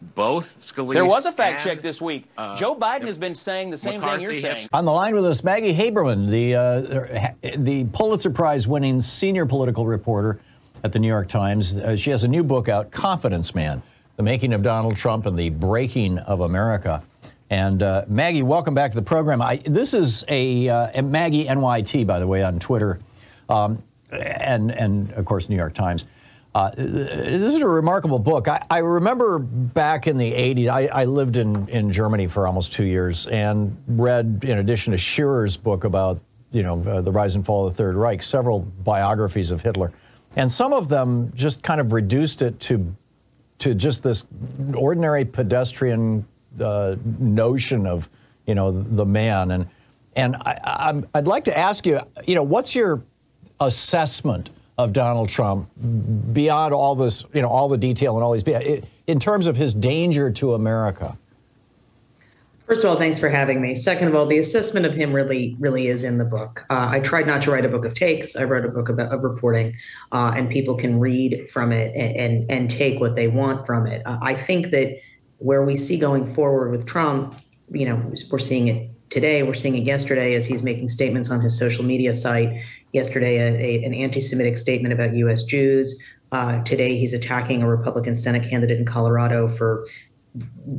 [0.00, 0.94] both Scalise.
[0.94, 2.24] There was a fact and, check this week.
[2.36, 4.68] Uh, Joe Biden has been saying the same McCarthy thing you're saying.
[4.72, 9.86] On the line with us, Maggie Haberman, the uh, the Pulitzer Prize winning senior political
[9.86, 10.40] reporter
[10.84, 11.78] at the New York Times.
[11.78, 13.82] Uh, she has a new book out, Confidence Man:
[14.16, 17.02] The Making of Donald Trump and the Breaking of America.
[17.48, 19.40] And uh, Maggie, welcome back to the program.
[19.40, 22.98] I, this is a, uh, Maggie NYT, by the way, on Twitter,
[23.48, 26.06] um, and and of course New York Times.
[26.56, 28.48] Uh, this is a remarkable book.
[28.48, 32.72] I, I remember back in the 80s, I, I, lived in, in Germany for almost
[32.72, 36.18] two years and read, in addition to Shirer's book about
[36.52, 39.92] you know, uh, the rise and fall of the Third Reich, several biographies of Hitler,
[40.36, 42.96] and some of them just kind of reduced it to
[43.58, 44.26] to just this
[44.74, 46.26] ordinary pedestrian
[46.58, 48.08] uh, notion of
[48.46, 49.68] you know the man and
[50.14, 53.02] and I, I, would like to ask you you know what's your
[53.60, 54.48] assessment
[54.78, 55.68] of Donald Trump
[56.32, 59.72] beyond all this you know all the detail and all these in terms of his
[59.74, 61.16] danger to America.
[62.66, 63.76] First of all, thanks for having me.
[63.76, 66.66] Second of all, the assessment of him really, really is in the book.
[66.68, 68.34] Uh, I tried not to write a book of takes.
[68.34, 69.76] I wrote a book of, reporting,
[70.10, 73.86] uh, and people can read from it and, and, and take what they want from
[73.86, 74.04] it.
[74.04, 74.98] Uh, I think that
[75.38, 77.36] where we see going forward with Trump,
[77.70, 78.02] you know,
[78.32, 79.42] we're seeing it today.
[79.42, 82.62] We're seeing it yesterday as he's making statements on his social media site.
[82.92, 85.44] Yesterday, a, a, an anti-Semitic statement about U.S.
[85.44, 86.02] Jews.
[86.32, 89.86] Uh, today, he's attacking a Republican Senate candidate in Colorado for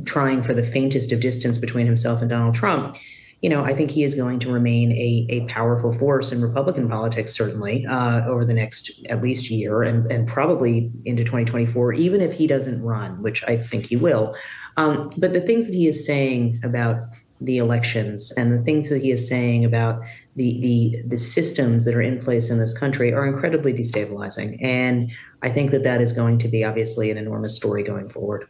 [0.04, 2.96] trying for the faintest of distance between himself and Donald Trump,
[3.40, 6.88] you know, I think he is going to remain a, a powerful force in Republican
[6.88, 12.20] politics, certainly uh, over the next at least year and, and probably into 2024, even
[12.20, 14.34] if he doesn't run, which I think he will.
[14.76, 16.98] Um, but the things that he is saying about
[17.40, 20.02] the elections and the things that he is saying about
[20.36, 24.58] the, the the systems that are in place in this country are incredibly destabilizing.
[24.62, 25.10] And
[25.42, 28.48] I think that that is going to be obviously an enormous story going forward.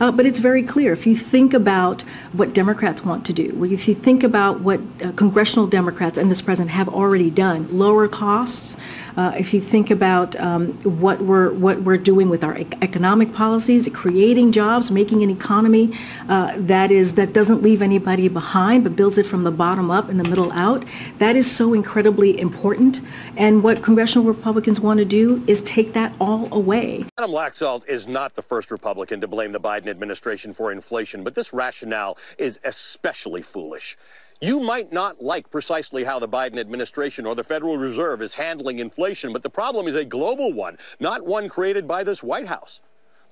[0.00, 0.92] Uh, but it's very clear.
[0.92, 2.02] If you think about
[2.32, 6.40] what Democrats want to do, if you think about what uh, congressional Democrats and this
[6.40, 8.76] president have already done, lower costs,
[9.18, 13.88] uh, if you think about um, what we're what we're doing with our economic policies,
[13.92, 15.92] creating jobs, making an economy
[16.28, 20.08] uh, that is that doesn't leave anybody behind, but builds it from the bottom up
[20.08, 20.84] and the middle out,
[21.18, 23.00] that is so incredibly important.
[23.36, 27.04] And what congressional Republicans want to do is take that all away.
[27.18, 31.34] Adam Laxalt is not the first Republican to blame the Biden administration for inflation, but
[31.34, 33.96] this rationale is especially foolish.
[34.40, 38.78] You might not like precisely how the Biden administration or the Federal Reserve is handling
[38.78, 42.80] inflation, but the problem is a global one, not one created by this White House.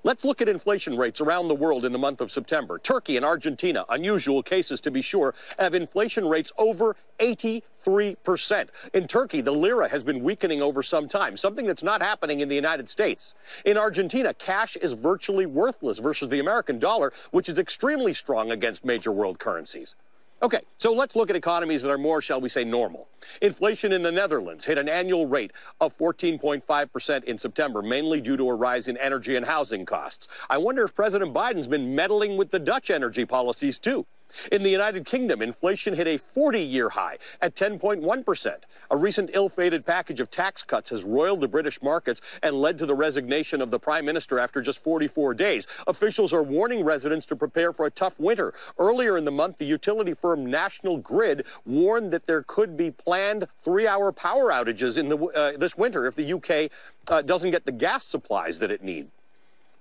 [0.03, 2.77] Let's look at inflation rates around the world in the month of September.
[2.77, 8.67] Turkey and Argentina, unusual cases to be sure, have inflation rates over 83%.
[8.93, 12.49] In Turkey, the lira has been weakening over some time, something that's not happening in
[12.49, 13.33] the United States.
[13.63, 18.83] In Argentina, cash is virtually worthless versus the American dollar, which is extremely strong against
[18.83, 19.95] major world currencies.
[20.43, 23.09] Okay, so let's look at economies that are more, shall we say, normal.
[23.41, 28.47] Inflation in the Netherlands hit an annual rate of 14.5% in September, mainly due to
[28.47, 30.27] a rise in energy and housing costs.
[30.47, 34.05] I wonder if President Biden's been meddling with the Dutch energy policies, too.
[34.51, 38.55] In the United Kingdom, inflation hit a 40 year high at 10.1%.
[38.89, 42.77] A recent ill fated package of tax cuts has roiled the British markets and led
[42.79, 45.67] to the resignation of the Prime Minister after just 44 days.
[45.87, 48.53] Officials are warning residents to prepare for a tough winter.
[48.79, 53.47] Earlier in the month, the utility firm National Grid warned that there could be planned
[53.63, 56.71] three hour power outages in the, uh, this winter if the UK
[57.09, 59.09] uh, doesn't get the gas supplies that it needs.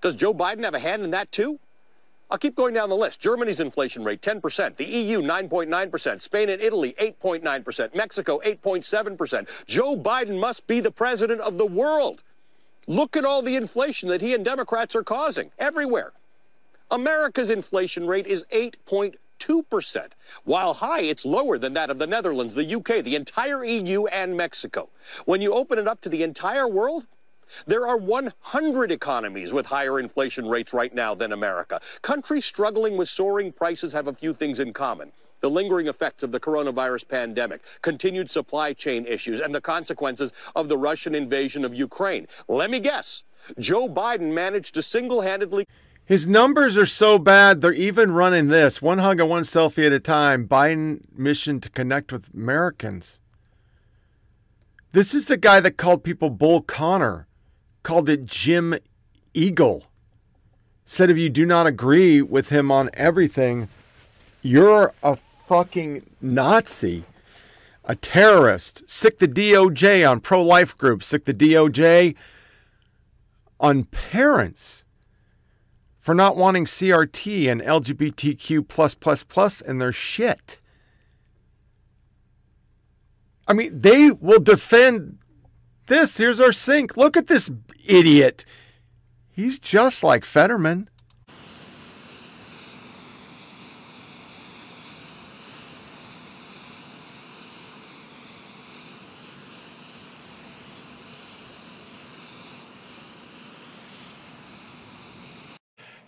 [0.00, 1.59] Does Joe Biden have a hand in that, too?
[2.29, 3.20] I'll keep going down the list.
[3.20, 4.77] Germany's inflation rate, 10%.
[4.77, 6.22] The EU, 9.9%.
[6.22, 7.95] Spain and Italy, 8.9%.
[7.95, 9.66] Mexico, 8.7%.
[9.66, 12.24] Joe Biden must be the president of the world.
[12.89, 16.12] Look at all the inflation that he and Democrats are causing everywhere.
[16.91, 20.07] America's inflation rate is 8.2%.
[20.45, 24.37] While high, it's lower than that of the Netherlands, the UK, the entire EU, and
[24.37, 24.89] Mexico.
[25.27, 27.07] When you open it up to the entire world,
[27.66, 31.80] there are 100 economies with higher inflation rates right now than America.
[32.03, 35.12] Countries struggling with soaring prices have a few things in common.
[35.40, 40.68] The lingering effects of the coronavirus pandemic, continued supply chain issues, and the consequences of
[40.68, 42.26] the Russian invasion of Ukraine.
[42.49, 43.22] Let me guess.
[43.59, 45.66] Joe Biden managed to single handedly.
[46.05, 49.92] His numbers are so bad, they're even running this one hug and one selfie at
[49.92, 53.20] a time Biden mission to connect with Americans.
[54.92, 57.26] This is the guy that called people Bull Connor
[57.87, 58.76] called it Jim
[59.32, 59.84] Eagle.
[60.84, 63.68] Said if you do not agree with him on everything,
[64.43, 65.16] you're a
[65.47, 67.05] fucking Nazi,
[67.84, 68.82] a terrorist.
[68.91, 72.16] Sic the DOJ on pro life groups, sic the DOJ
[73.61, 74.84] on parents
[76.01, 80.59] for not wanting CRT and LGBTQ plus plus plus in their shit.
[83.47, 85.18] I mean, they will defend
[85.87, 86.16] this.
[86.16, 86.97] Here's our sink.
[86.97, 87.51] Look at this
[87.87, 88.45] idiot.
[89.30, 90.89] He's just like Fetterman.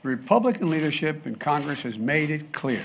[0.03, 2.83] The Republican leadership in Congress has made it clear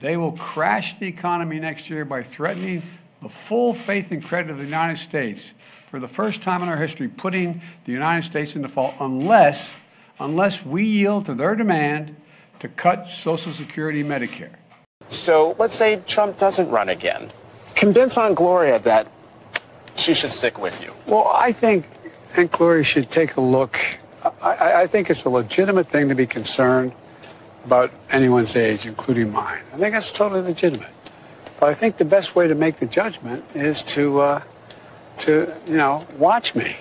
[0.00, 2.82] they will crash the economy next year by threatening
[3.22, 5.52] the full faith and credit of the United States
[5.90, 9.74] for the first time in our history, putting the United States in default unless,
[10.20, 12.14] unless we yield to their demand
[12.60, 14.54] to cut Social Security and Medicare.
[15.08, 17.28] So let's say Trump doesn't run again.
[17.74, 19.06] Convince Aunt Gloria that
[19.96, 20.92] she should stick with you.
[21.06, 21.86] Well, I think
[22.36, 23.78] Aunt Gloria should take a look.
[24.42, 26.92] I, I think it's a legitimate thing to be concerned
[27.64, 29.62] about anyone's age, including mine.
[29.72, 30.90] I think that's totally legitimate.
[31.60, 34.42] But I think the best way to make the judgment is to, uh,
[35.20, 36.76] to you know, watch me.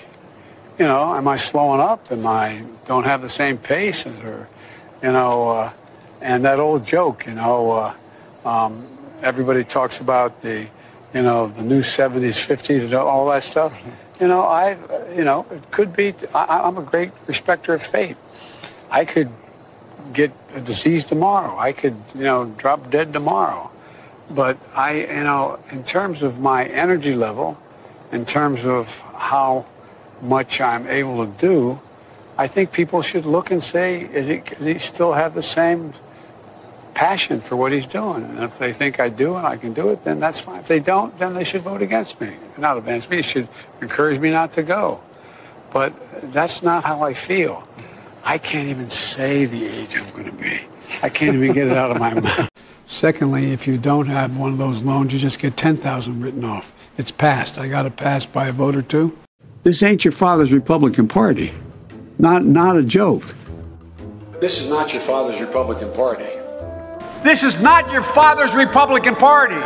[0.79, 2.11] You know, am I slowing up?
[2.11, 4.05] Am I don't have the same pace?
[4.05, 4.47] Or,
[5.01, 5.73] you know, uh,
[6.21, 7.95] and that old joke, you know, uh,
[8.45, 8.87] um,
[9.21, 10.67] everybody talks about the,
[11.13, 13.79] you know, the new 70s, 50s, and all that stuff.
[14.19, 14.77] You know, I,
[15.15, 16.13] you know, it could be.
[16.33, 18.17] I, I'm a great respecter of fate.
[18.89, 19.31] I could
[20.13, 21.57] get a disease tomorrow.
[21.57, 23.71] I could, you know, drop dead tomorrow.
[24.29, 27.57] But I, you know, in terms of my energy level,
[28.11, 29.65] in terms of how
[30.21, 31.79] much I'm able to do,
[32.37, 35.93] I think people should look and say, is he, does he still have the same
[36.93, 38.23] passion for what he's doing?
[38.23, 40.59] And if they think I do and I can do it, then that's fine.
[40.59, 42.35] If they don't, then they should vote against me.
[42.57, 43.49] Not against me, they should
[43.81, 45.01] encourage me not to go.
[45.71, 45.93] But
[46.31, 47.67] that's not how I feel.
[48.23, 50.61] I can't even say the age I'm going to be.
[51.01, 52.49] I can't even get it out of my mouth.
[52.87, 56.71] Secondly, if you don't have one of those loans, you just get 10,000 written off.
[56.97, 57.59] It's passed.
[57.59, 59.15] I got it passed by a vote or two.
[59.63, 61.53] This ain't your father's Republican Party.
[62.17, 63.35] Not, not a joke.
[64.39, 66.29] This is not your father's Republican Party.
[67.23, 69.59] This is not your father's Republican Party.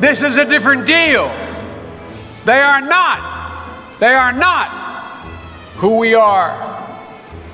[0.00, 1.28] This is a different deal.
[2.44, 4.00] They are not.
[4.00, 4.68] They are not
[5.74, 6.66] who we are.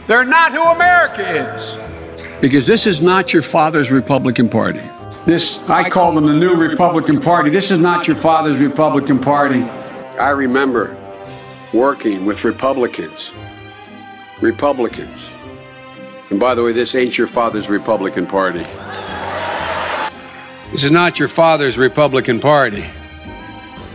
[0.07, 1.96] They're not who America is.
[2.41, 4.83] Because this is not your father's Republican Party.
[5.25, 7.51] This, I call them the new Republican Party.
[7.51, 9.63] This is not your father's Republican Party.
[9.63, 10.97] I remember
[11.73, 13.31] working with Republicans.
[14.41, 15.31] Republicans.
[16.31, 18.65] And by the way, this ain't your father's Republican Party.
[20.73, 22.85] This is not your father's Republican Party.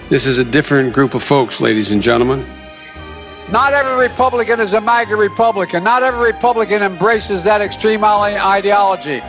[0.09, 2.45] This is a different group of folks, ladies and gentlemen.
[3.51, 5.83] Not every Republican is a MAGA Republican.
[5.83, 9.19] Not every Republican embraces that extreme ideology.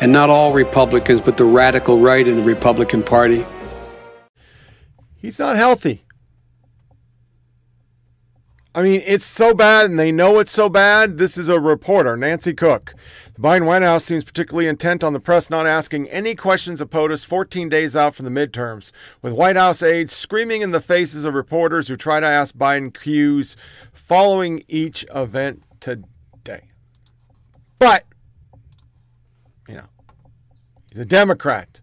[0.00, 3.44] And not all Republicans, but the radical right in the Republican Party.
[5.16, 6.04] He's not healthy.
[8.76, 11.18] I mean, it's so bad, and they know it's so bad.
[11.18, 12.94] This is a reporter, Nancy Cook.
[13.34, 16.88] The Biden White House seems particularly intent on the press not asking any questions of
[16.88, 21.24] POTUS 14 days out from the midterms, with White House aides screaming in the faces
[21.24, 23.56] of reporters who try to ask Biden cues
[23.92, 26.70] following each event today.
[27.80, 28.04] But,
[29.68, 29.88] you know,
[30.90, 31.80] he's a Democrat.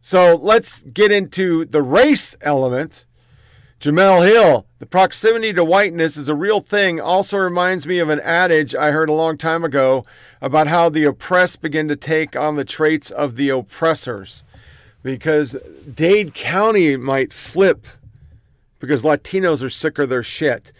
[0.00, 3.04] So let's get into the race element
[3.80, 8.20] Jemele Hill, the proximity to whiteness is a real thing, also reminds me of an
[8.20, 10.04] adage I heard a long time ago
[10.42, 14.42] about how the oppressed begin to take on the traits of the oppressors.
[15.02, 15.56] Because
[15.94, 17.86] Dade County might flip
[18.80, 20.72] because Latinos are sick of their shit.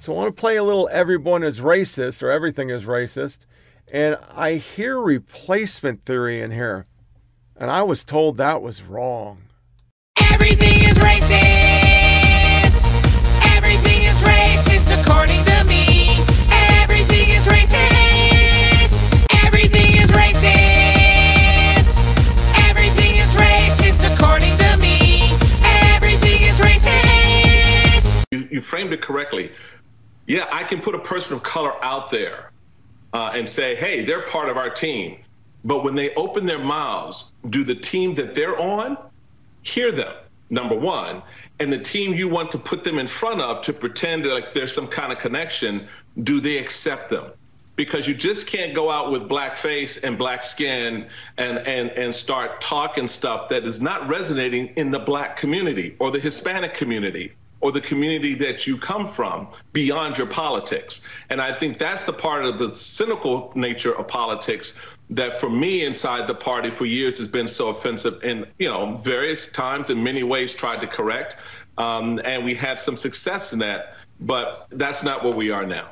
[0.00, 3.38] So I want to play a little everyone is racist or everything is racist.
[3.90, 6.84] And I hear replacement theory in here.
[7.56, 9.44] And I was told that was wrong.
[10.18, 11.51] Everything is racist
[15.02, 16.10] according to me.
[16.80, 18.94] Everything is racist.
[19.44, 21.98] Everything is racist.
[22.70, 25.22] Everything is racist according to me.
[25.94, 28.24] Everything is racist.
[28.30, 29.50] You, you framed it correctly.
[30.26, 32.52] Yeah, I can put a person of color out there
[33.12, 35.18] uh, and say, hey, they're part of our team.
[35.64, 38.96] But when they open their mouths, do the team that they're on
[39.62, 40.14] hear them?
[40.48, 41.22] Number one
[41.62, 44.74] and the team you want to put them in front of to pretend like there's
[44.74, 45.86] some kind of connection,
[46.24, 47.24] do they accept them?
[47.76, 51.06] Because you just can't go out with black face and black skin
[51.38, 56.10] and, and, and start talking stuff that is not resonating in the black community or
[56.10, 61.06] the Hispanic community or the community that you come from beyond your politics.
[61.30, 64.78] And I think that's the part of the cynical nature of politics
[65.10, 68.94] that for me inside the party for years has been so offensive and, you know,
[68.96, 71.36] various times in many ways tried to correct.
[71.78, 75.90] Um, and we had some success in that, but that's not where we are now.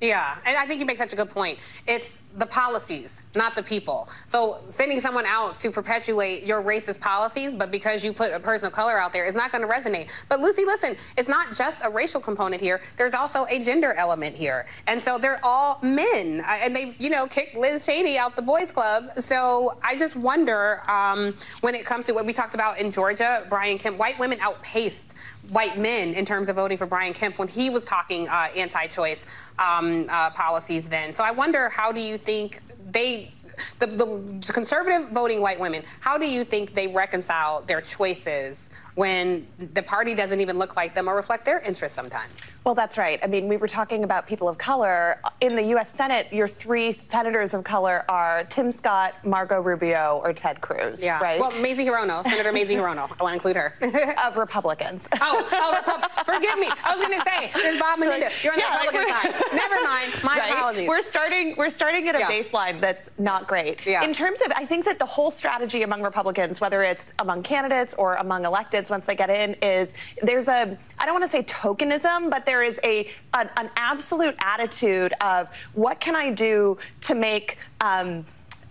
[0.00, 1.58] Yeah, and I think you make such a good point.
[1.86, 4.08] It's the policies, not the people.
[4.26, 8.66] So sending someone out to perpetuate your racist policies, but because you put a person
[8.66, 10.10] of color out there, is not going to resonate.
[10.28, 12.80] But Lucy, listen, it's not just a racial component here.
[12.96, 17.26] There's also a gender element here, and so they're all men, and they, you know,
[17.26, 19.10] kicked Liz Cheney out the boys' club.
[19.18, 23.46] So I just wonder um, when it comes to what we talked about in Georgia,
[23.48, 25.14] Brian Kemp, white women outpaced
[25.50, 29.26] white men in terms of voting for Brian Kemp when he was talking uh, anti-choice
[29.58, 31.12] um, uh, policies then.
[31.12, 33.32] So I wonder how do you think they,
[33.78, 39.46] the, the conservative voting white women, how do you think they reconcile their choices when
[39.74, 42.50] the party doesn't even look like them or reflect their interests sometimes?
[42.64, 43.20] Well, that's right.
[43.22, 45.20] I mean, we were talking about people of color.
[45.42, 45.90] In the U.S.
[45.90, 51.20] Senate, your three senators of color are Tim Scott, Marco Rubio, or Ted Cruz, Yeah.
[51.20, 51.38] right?
[51.38, 53.10] Well, Mazie Hirono, Senator Mazie Hirono.
[53.20, 53.74] I want to include her.
[54.26, 55.06] of Republicans.
[55.20, 56.68] Oh, oh, Repub- forgive me.
[56.82, 58.42] I was going to say, there's Bob Menendez.
[58.42, 59.42] You're on the Yeah, like Republican side.
[59.54, 60.12] Never mind.
[60.24, 60.52] My Right?
[60.52, 60.88] apologies.
[60.88, 61.54] We're starting.
[61.58, 62.30] We're starting at a Yeah.
[62.30, 63.78] baseline that's not great.
[63.86, 64.04] Yeah.
[64.04, 67.92] In terms of, I think that the whole strategy among Republicans, whether it's among candidates
[67.94, 70.76] or among electeds, once they get in, is there's a.
[70.98, 75.50] I don't want to say tokenism, but there is a an, an absolute attitude of
[75.74, 77.58] what can I do to make.
[77.80, 78.24] Um,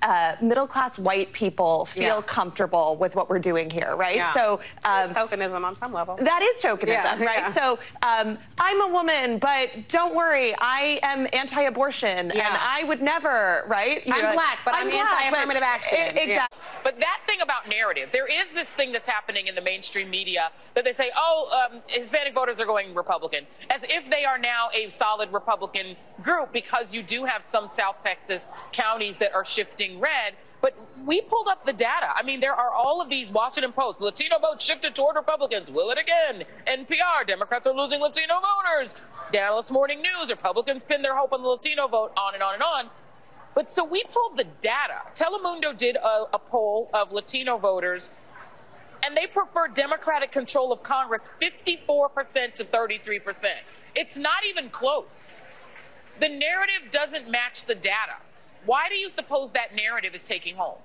[0.06, 2.22] uh, middle class white people feel Yeah.
[2.22, 4.18] comfortable with what we're doing here, right?
[4.18, 4.32] Yeah.
[4.32, 6.16] So um, tokenism on some level.
[6.18, 6.88] that is tokenism,
[7.20, 7.40] Yeah, right?
[7.40, 7.48] yeah.
[7.50, 12.48] So um, I'm a woman, but don't worry, I am anti-abortion, Yeah.
[12.48, 14.04] and I would never, right?
[14.08, 15.98] I'm know, black, but I'm black, anti-affirmative but- action.
[16.16, 16.22] Yeah.
[16.22, 16.60] exactly.
[16.84, 20.52] But that thing about narrative, there is this thing that's happening in the mainstream media
[20.76, 24.70] that they say, oh, um, Hispanic voters are going Republican, as if they are now
[24.74, 29.95] a solid Republican group because you do have some South Texas counties that are shifting
[30.00, 30.34] red.
[30.62, 32.10] But we pulled up the data.
[32.16, 35.70] I mean, there are all of these Washington Post, Latino votes shifted toward Republicans.
[35.70, 36.44] Will it again?
[36.66, 38.96] NPR, Democrats are losing Latino voters.
[39.32, 42.64] Dallas Morning News, Republicans pin their hope on the Latino vote, on and on and
[42.64, 42.90] on.
[43.54, 45.02] But so we pulled the data.
[45.14, 48.12] Telemundo did a, a poll of Latino voters,
[49.04, 53.46] and they prefer Democratic control of Congress 54% to 33%.
[53.96, 55.28] It's not even close.
[56.20, 58.16] The narrative doesn't match the data.
[58.66, 60.80] Why do you suppose that narrative is taking hold?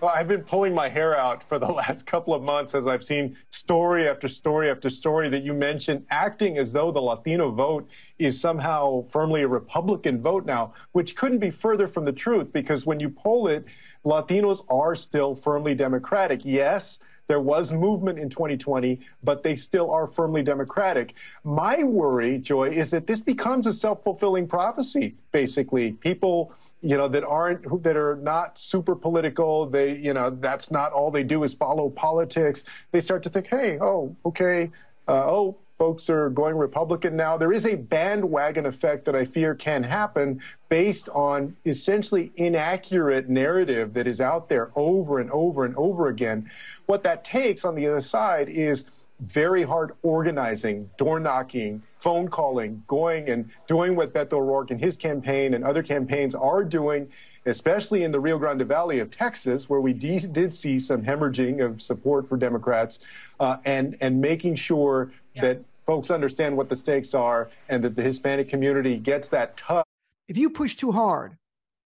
[0.00, 3.04] Well, I've been pulling my hair out for the last couple of months as I've
[3.04, 7.88] seen story after story after story that you mentioned acting as though the Latino vote
[8.18, 12.86] is somehow firmly a Republican vote now, which couldn't be further from the truth because
[12.86, 13.64] when you poll it,
[14.04, 16.40] Latinos are still firmly Democratic.
[16.44, 21.14] Yes, there was movement in 2020, but they still are firmly Democratic.
[21.42, 25.92] My worry, Joy, is that this becomes a self-fulfilling prophecy, basically.
[25.92, 26.52] People
[26.84, 29.66] you know, that aren't, that are not super political.
[29.66, 32.64] They, you know, that's not all they do is follow politics.
[32.92, 34.70] They start to think, hey, oh, okay,
[35.08, 37.36] uh, oh, folks are going Republican now.
[37.38, 43.94] There is a bandwagon effect that I fear can happen based on essentially inaccurate narrative
[43.94, 46.50] that is out there over and over and over again.
[46.86, 48.84] What that takes on the other side is
[49.20, 54.94] very hard organizing, door knocking, phone calling, going and doing what Beto O'Rourke and his
[54.94, 57.10] campaign and other campaigns are doing,
[57.46, 61.64] especially in the Rio Grande Valley of Texas, where we de- did see some hemorrhaging
[61.64, 62.98] of support for Democrats,
[63.40, 68.02] uh, and and making sure that folks understand what the stakes are and that the
[68.02, 69.86] Hispanic community gets that tough.
[70.28, 71.38] If you push too hard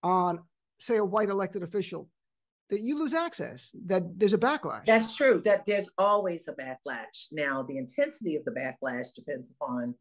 [0.02, 0.40] on,
[0.80, 2.08] say, a white elected official,
[2.70, 4.84] that you lose access, that there's a backlash.
[4.84, 5.40] That's true.
[5.44, 7.28] That there's always a backlash.
[7.32, 9.94] Now, the intensity of the backlash depends upon,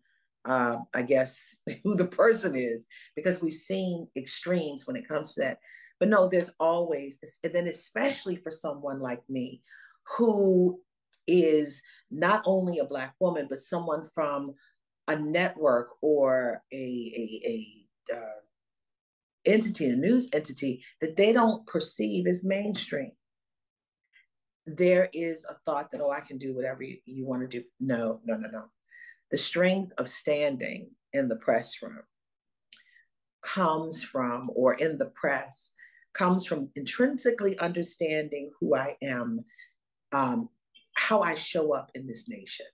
[0.47, 5.41] uh, I guess, who the person is, because we've seen extremes when it comes to
[5.41, 5.59] that.
[5.99, 9.61] But no, there's always, and then especially for someone like me,
[10.17, 10.79] who
[11.27, 14.53] is not only a black woman, but someone from
[15.07, 18.39] a network or a a, a uh,
[19.45, 23.11] entity, a news entity that they don't perceive as mainstream.
[24.65, 27.65] There is a thought that, oh, I can do whatever you, you want to do.
[27.79, 28.65] No, no, no, no.
[29.31, 32.03] The strength of standing in the press room
[33.41, 35.73] comes from, or in the press,
[36.13, 39.45] comes from intrinsically understanding who I am,
[40.11, 40.49] um,
[40.95, 42.65] how I show up in this nation.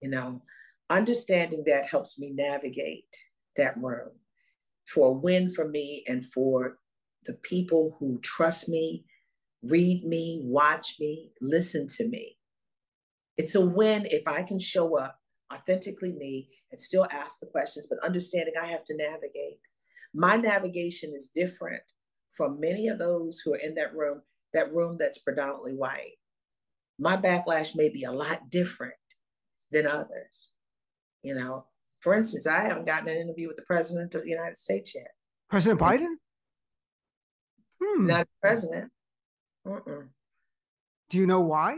[0.00, 0.42] You know,
[0.90, 3.14] understanding that helps me navigate
[3.56, 4.10] that room
[4.86, 6.78] for a win for me and for
[7.24, 9.04] the people who trust me,
[9.62, 12.36] read me, watch me, listen to me.
[13.36, 15.18] It's a win if I can show up
[15.54, 19.58] authentically me and still ask the questions, but understanding I have to navigate.
[20.14, 21.82] My navigation is different
[22.32, 24.22] from many of those who are in that room,
[24.52, 26.16] that room that's predominantly white.
[26.98, 28.94] My backlash may be a lot different
[29.70, 30.50] than others.
[31.22, 31.66] You know,
[32.00, 35.08] for instance, I haven't gotten an interview with the president of the United States yet.
[35.48, 36.14] President Biden?
[37.82, 38.06] Hmm.
[38.06, 38.90] Not president.
[39.66, 40.08] Mm-mm.
[41.10, 41.76] Do you know why?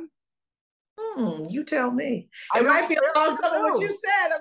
[0.99, 2.29] Hmm, you tell me.
[2.55, 4.33] I It might be along some of what you said.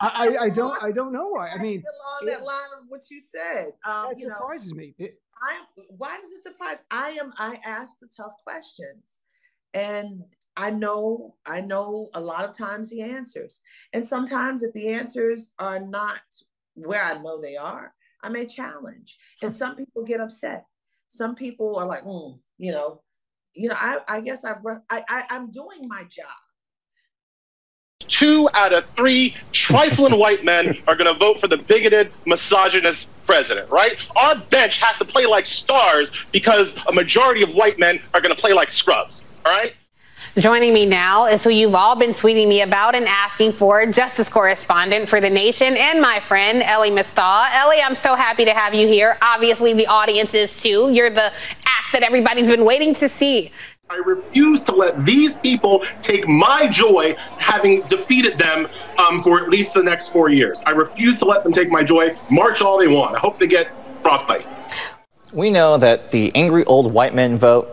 [0.00, 1.50] I, I, I don't I don't know why.
[1.50, 3.72] I mean, along that line of what you said.
[3.84, 4.94] Um, that you know, surprises me.
[4.98, 6.82] It- I why does it surprise?
[6.90, 9.20] I am I ask the tough questions.
[9.74, 10.22] And
[10.56, 13.60] I know I know a lot of times the answers.
[13.92, 16.20] And sometimes if the answers are not
[16.74, 17.92] where I know they are,
[18.22, 19.18] I may challenge.
[19.42, 20.64] And some people get upset.
[21.08, 23.02] Some people are like, mm, you know,
[23.56, 26.26] you know, I, I guess I've run- I, I I'm doing my job.
[28.08, 33.10] two out of three trifling white men are going to vote for the bigoted, misogynist
[33.26, 33.96] president, right?
[34.16, 38.34] Our bench has to play like stars because a majority of white men are going
[38.34, 39.74] to play like scrubs, all right?
[40.38, 44.28] Joining me now is who you've all been tweeting me about and asking for, justice
[44.30, 47.24] correspondent for The Nation and my friend, Elie Mystal.
[47.52, 49.18] Elie, I'm so happy to have you here.
[49.22, 50.90] Obviously, the audience is too.
[50.92, 51.32] You're the
[51.86, 53.50] act that everybody's been waiting to see.
[53.88, 58.68] I refuse to let these people take my joy having defeated them
[58.98, 60.62] um, for at least the next four years.
[60.66, 62.18] I refuse to let them take my joy.
[62.28, 63.14] March all they want.
[63.14, 63.70] I hope they get
[64.02, 64.46] frostbite.
[65.32, 67.68] We know that the angry old white men vote.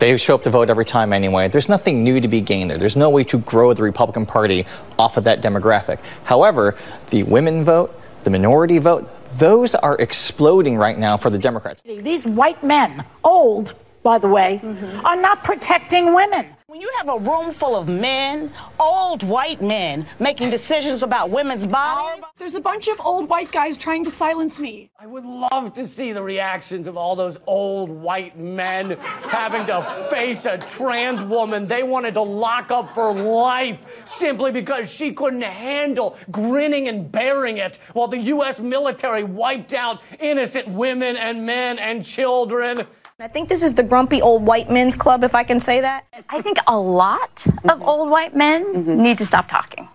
[0.00, 1.46] They show up to vote every time anyway.
[1.48, 2.78] There's nothing new to be gained there.
[2.78, 4.66] There's no way to grow the Republican Party
[4.98, 6.00] off of that demographic.
[6.24, 6.76] However,
[7.10, 7.94] the women vote,
[8.24, 11.82] the minority vote, those are exploding right now for the Democrats.
[11.82, 14.60] These white men, old, by the way,
[15.04, 16.46] are not protecting women.
[16.66, 18.50] When you have a room full of men,
[18.80, 23.76] old white men, making decisions about women's bodies, There's a bunch of old white guys
[23.76, 24.90] trying to silence me.
[24.98, 28.96] I would love to see the reactions of all those old white men
[29.28, 34.88] having to face a trans woman they wanted to lock up for life simply because
[34.88, 38.60] she couldn't handle grinning and bearing it while the U.S.
[38.60, 42.86] military wiped out innocent women and men and children.
[43.22, 46.06] I think this is the grumpy old white men's club, if I can say that.
[46.28, 47.88] I think a lot of mm-hmm.
[47.88, 49.00] old white men mm-hmm.
[49.00, 49.88] need to stop talking.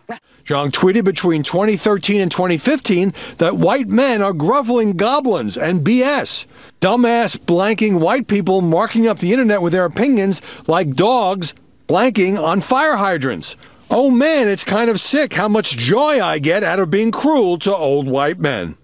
[0.46, 6.46] Jeong tweeted between 2013 and 2015 that white men are groveling goblins and BS.
[6.80, 11.54] Dumbass blanking white people marking up the internet with their opinions like dogs
[11.90, 13.58] blanking on fire hydrants.
[13.92, 17.60] Oh man, it's kind of sick how much joy I get out of being cruel
[17.60, 18.78] to old white men.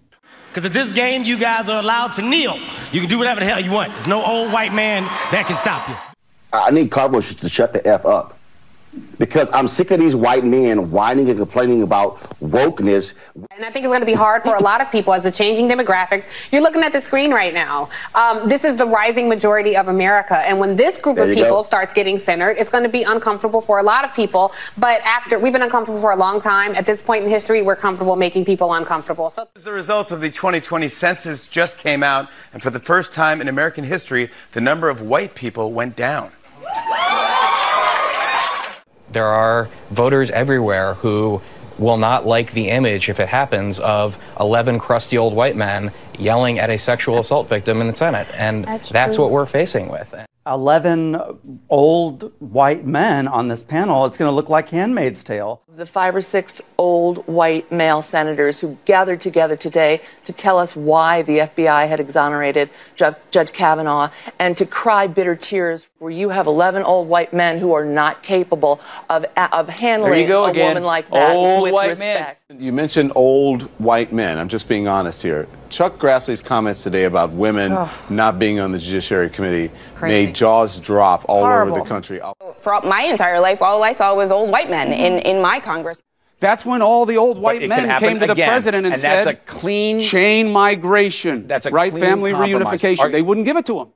[0.53, 2.59] Because at this game, you guys are allowed to kneel.
[2.91, 3.91] You can do whatever the hell you want.
[3.93, 5.01] There's no old white man
[5.31, 5.95] that can stop you.
[6.53, 8.37] I need Carbush to shut the F up.
[9.17, 13.13] Because I'm sick of these white men whining and complaining about wokeness.
[13.51, 15.31] And I think it's going to be hard for a lot of people as the
[15.31, 16.51] changing demographics.
[16.51, 17.89] You're looking at the screen right now.
[18.15, 20.37] Um, this is the rising majority of America.
[20.47, 21.61] And when this group There of people go.
[21.63, 24.51] starts getting centered, it's going to be uncomfortable for a lot of people.
[24.77, 27.75] But after we've been uncomfortable for a long time, at this point in history, we're
[27.75, 29.29] comfortable making people uncomfortable.
[29.29, 33.41] So The results of the 2020 census just came out, and for the first time
[33.41, 36.31] in American history, the number of white people went down.
[39.13, 41.41] There are voters everywhere who
[41.77, 46.59] will not like the image, if it happens, of 11 crusty old white men yelling
[46.59, 48.27] at a sexual assault victim in the Senate.
[48.35, 50.13] And That's that's, what we're facing with.
[50.45, 55.61] 11 old white men on this panel, it's going to look like Handmaid's Tale.
[55.75, 60.75] The five or six old white male senators who gathered together today to tell us
[60.75, 66.29] why the FBI had exonerated Judge, Judge Kavanaugh and to cry bitter tears where you
[66.29, 70.45] have 11 old white men who are not capable of, of handling There you go
[70.45, 70.69] a again.
[70.69, 72.42] woman like that Old with white respect.
[72.59, 74.37] You mentioned old white men.
[74.37, 75.47] I'm just being honest here.
[75.69, 77.91] Chuck Grassley's comments today about women Oh.
[78.09, 80.13] not being on the Judiciary Committee Crazy.
[80.25, 82.19] made jaws drop all over the country.
[82.59, 86.01] For my entire life, all I saw was old white men in, in my Congress.
[86.39, 89.15] That's when all the old white men came to the again, president and, and said,
[89.23, 91.47] that's a clean chain migration.
[91.47, 92.81] That's a right clean family compromise.
[92.81, 92.99] reunification.
[92.99, 93.87] Are- they wouldn't give it to him.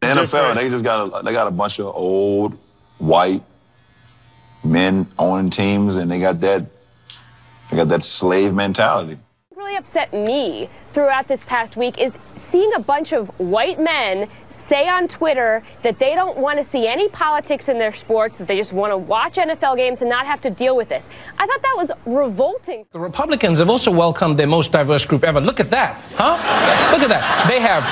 [0.00, 2.58] The NFL, they just got a, they got a bunch of old
[2.98, 3.42] white
[4.62, 6.66] men owning teams, and they got that
[7.70, 9.18] they got that slave mentality.
[9.50, 14.28] It really upset me throughout this past week is seeing a bunch of white men
[14.48, 18.46] say on Twitter that they don't want to see any politics in their sports, that
[18.46, 21.08] they just want to watch NFL games and not have to deal with this.
[21.38, 22.86] I thought that was revolting.
[22.92, 25.40] The Republicans have also welcomed their most diverse group ever.
[25.40, 26.36] Look at that, huh?
[26.92, 27.48] Look at that.
[27.48, 27.84] They have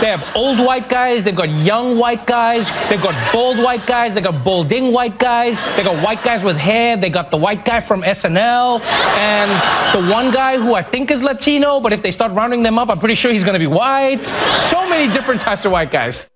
[0.00, 4.14] they have old white guys, they've got young white guys, they've got bald white guys,
[4.14, 7.64] they've got balding white guys, they got white guys with hair, they got the white
[7.64, 9.50] guy from SNL, and
[9.94, 12.88] the one guy who I think is Latino, but if they start rounding them up,
[12.88, 14.24] I'm pretty sure he's gonna be white.
[14.70, 16.26] So many different types of white guys.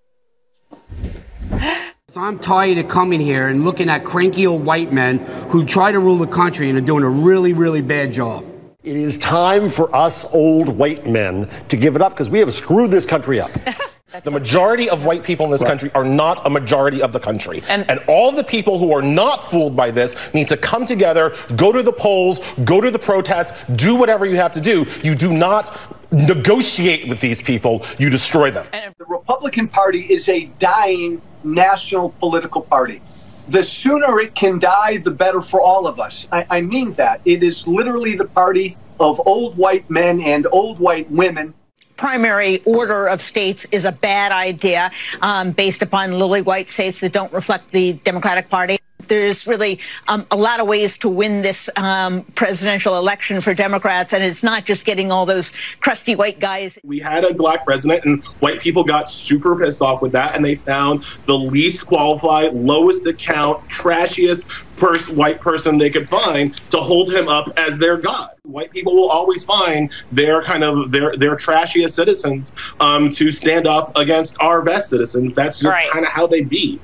[2.11, 5.91] So I'm tired of coming here and looking at cranky old white men who try
[5.91, 8.45] to rule the country and are doing a really, really bad job.
[8.83, 12.53] It is time for us old white men to give it up because we have
[12.53, 13.51] screwed this country up.
[14.25, 17.63] The majority of white people in this country are not a majority of the country.
[17.71, 21.73] And, all the people who are not fooled by this need to come together, go
[21.73, 24.85] to the polls, go to the protests, do whatever you have to do.
[25.03, 25.75] You do not
[26.13, 28.67] negotiate with these people, you destroy them.
[28.99, 33.01] The Republican Party is a dying national political party.
[33.49, 36.29] The sooner it can die, the better for all of us.
[36.31, 37.21] I, I mean that.
[37.25, 41.55] It is literally the party of old white men and old white women
[42.03, 44.91] primary order of states is a bad idea
[45.21, 48.77] um, based upon lily white states that don't reflect the Democratic Party.
[49.09, 54.13] There's really um, a lot of ways to win this um, presidential election for Democrats,
[54.13, 55.51] and it's not just getting all those
[55.81, 56.79] crusty white guys.
[56.85, 60.45] We had a black president, and white people got super pissed off with that, and
[60.45, 64.47] they found the least qualified, lowest account, trashiest
[64.77, 68.29] pers- white person they could find to hold him up as their god.
[68.45, 73.67] White people will always find their kind of their their trashiest citizens um, to stand
[73.67, 75.33] up against our best citizens.
[75.35, 75.91] That's just Right.
[75.93, 76.81] kind of how they be.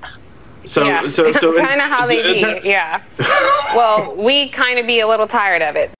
[0.68, 1.06] So, yeah.
[1.06, 2.40] so, so, kind of how they in be.
[2.40, 3.02] ter- yeah.
[3.74, 5.90] well, we kind of be a little tired of it.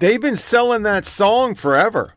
[0.00, 2.14] They've been selling that song forever.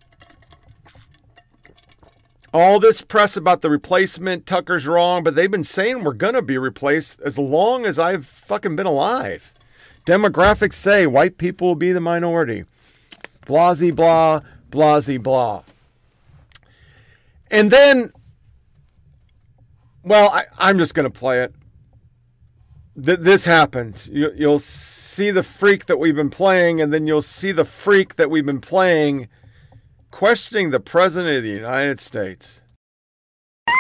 [2.54, 6.42] All this press about the replacement, Tucker's wrong, but they've been saying we're going to
[6.42, 9.54] be replaced as long as I've fucking been alive.
[10.06, 12.66] Demographics say white people will be the minority.
[13.46, 15.64] Blasey blah, blasey blah.
[17.52, 18.14] And then,
[20.04, 21.54] well, I, I'm just going to play it.
[23.04, 24.08] Th- this happened.
[24.12, 28.16] You, you'll see the freak that we've been playing, and then you'll see the freak
[28.16, 29.28] that we've been playing
[30.12, 32.62] questioning the President of the United States.
[33.68, 33.76] Hey,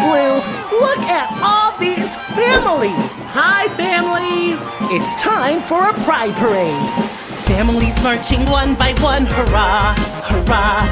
[0.00, 0.36] Blue,
[0.78, 3.10] look at all these families.
[3.34, 4.60] Hi, families.
[4.92, 7.13] It's time for a pride parade.
[7.46, 9.94] Families marching one by one, hurrah,
[10.24, 10.86] hurrah.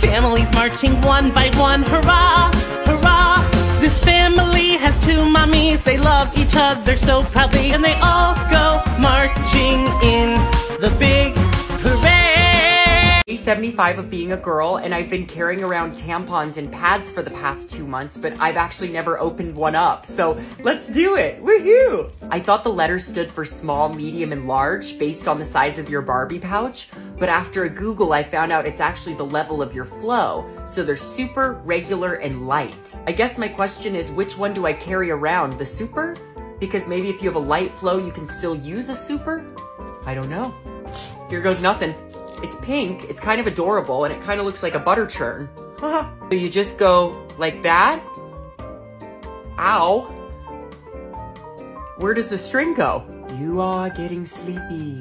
[0.00, 2.50] Families marching one by one, hurrah,
[2.86, 3.46] hurrah.
[3.80, 8.82] This family has two mommies, they love each other so proudly, and they all go
[8.98, 10.34] marching in
[10.80, 11.34] the big
[11.82, 12.19] parade.
[13.36, 17.30] 75 of being a girl, and I've been carrying around tampons and pads for the
[17.30, 20.06] past two months, but I've actually never opened one up.
[20.06, 21.42] So let's do it.
[21.42, 22.12] Woohoo!
[22.30, 25.88] I thought the letters stood for small, medium, and large based on the size of
[25.88, 26.88] your Barbie pouch,
[27.18, 30.48] but after a Google, I found out it's actually the level of your flow.
[30.64, 32.96] So they're super, regular, and light.
[33.06, 35.58] I guess my question is which one do I carry around?
[35.58, 36.16] The super?
[36.58, 39.44] Because maybe if you have a light flow, you can still use a super?
[40.04, 40.54] I don't know.
[41.28, 41.94] Here goes nothing.
[42.42, 45.48] It's pink, it's kind of adorable, and it kind of looks like a butter churn.
[45.80, 48.02] so you just go like that?
[49.58, 50.16] Ow.
[51.98, 53.04] Where does the string go?
[53.38, 54.98] You are getting sleepy.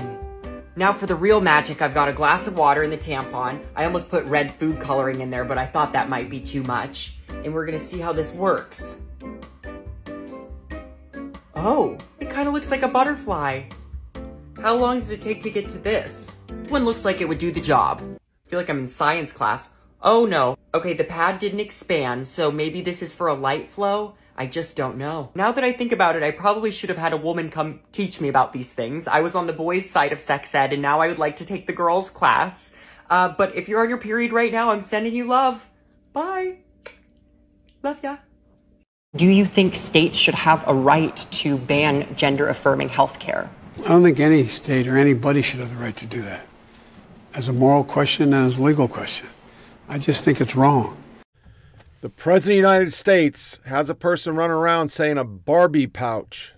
[0.76, 3.62] Now for the real magic, I've got a glass of water in the tampon.
[3.76, 6.64] I almost put red food coloring in there, but I thought that might be too
[6.64, 7.16] much.
[7.30, 8.98] And we're gonna see how this works.
[11.56, 13.64] Oh, it kind of looks like a butterfly.
[14.62, 16.29] How long does it take to get to this?
[16.70, 18.00] This one looks like it would do the job.
[18.00, 19.70] I feel like I'm in science class.
[20.04, 20.56] Oh no.
[20.72, 24.14] Okay, the pad didn't expand, so maybe this is for a light flow?
[24.38, 25.32] I just don't know.
[25.34, 28.22] Now that I think about it, I probably should have had a woman come teach
[28.22, 29.08] me about these things.
[29.08, 31.44] I was on the boys' side of sex ed, and now I would like to
[31.44, 32.72] take the girls' class.
[33.10, 35.68] Uh, but if you're on your period right now, I'm sending you love.
[36.14, 36.58] Bye.
[37.82, 38.18] Love ya.
[39.16, 43.50] Do you think states should have a right to ban gender affirming healthcare?
[43.80, 46.46] I don't think any state or anybody should have the right to do that.
[47.34, 49.28] As a moral question and as a legal question.
[49.88, 50.98] I just think it's wrong.
[52.02, 56.54] The President of the United States has a person running around saying a Barbie pouch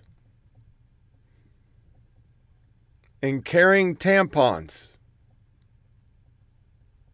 [3.20, 4.88] and carrying tampons.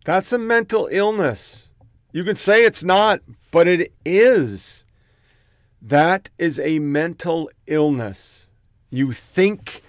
[0.05, 1.69] That's a mental illness.
[2.13, 3.21] You can say it's not,
[3.51, 4.85] but it is.
[5.83, 8.47] That is a mental illness.
[8.91, 9.83] You think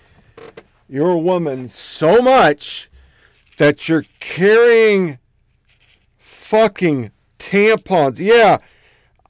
[0.88, 2.90] you're a woman so much
[3.60, 5.20] that you're carrying
[6.18, 8.18] fucking tampons.
[8.18, 8.60] Yeah,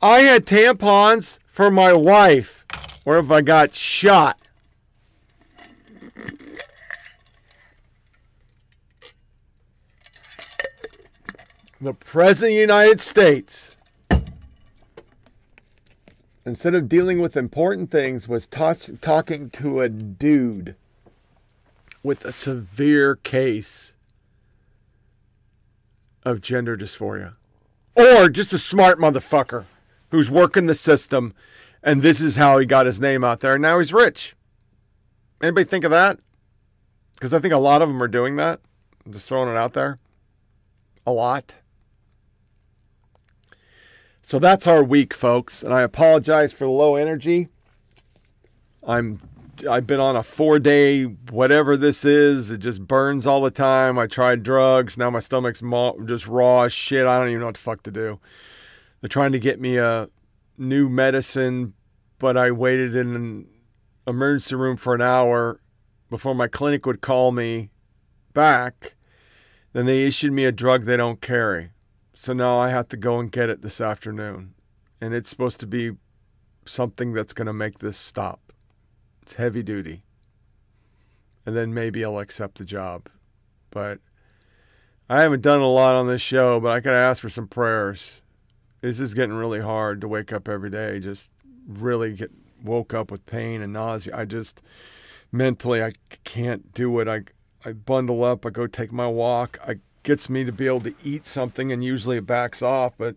[0.04, 2.64] I had tampons for my wife.
[3.06, 4.40] Or if I got shot.
[11.82, 13.76] The President of the United States,
[16.46, 20.76] instead of dealing with important things, was talking to a dude
[22.04, 23.96] with a severe case
[26.24, 27.34] of gender dysphoria.
[27.96, 29.66] Or just a smart motherfucker
[30.12, 31.34] who's working the system
[31.82, 34.36] and this is how he got his name out there and now he's rich.
[35.42, 36.20] Anybody think of that?
[37.16, 38.60] Because I think a lot of them are doing that.
[39.06, 40.00] I'm just throwing it out there.
[41.06, 41.56] A lot.
[44.22, 45.64] So that's our week, folks.
[45.64, 47.48] And I apologize for the low energy.
[48.86, 49.20] I'm
[49.68, 52.52] I've been on a four day whatever this is.
[52.52, 53.98] It just burns all the time.
[53.98, 54.98] I tried drugs.
[54.98, 55.62] Now my stomach's
[56.06, 57.08] just raw as shit.
[57.08, 58.20] I don't even know what the fuck to do.
[59.02, 60.10] They're trying to get me a
[60.58, 61.74] new medicine,
[62.20, 63.48] but I waited in an
[64.06, 65.62] emergency room for an hour
[66.10, 67.70] before my clinic would call me
[68.34, 68.96] back.
[69.74, 71.72] Then they issued me a drug they don't carry.
[72.14, 74.54] So now I have to go and get it this afternoon.
[75.00, 75.92] And it's supposed to be
[76.66, 78.49] something that's going to make this stop.
[79.30, 80.02] It's heavy duty.
[81.46, 83.10] And then maybe I'll accept the job.
[83.70, 84.00] But
[85.08, 88.22] I haven't done a lot on this show, but I to ask for some prayers.
[88.82, 91.00] This is getting really hard to wake up every day.
[91.00, 91.30] Just
[91.68, 92.32] really get
[92.64, 94.18] woke up with pain and nausea.
[94.18, 94.64] I just
[95.32, 95.92] mentally I
[96.24, 97.08] can't do it.
[97.08, 97.22] I
[97.64, 99.60] I bundle up, I go take my walk.
[99.62, 103.16] I gets me to be able to eat something and usually it backs off, but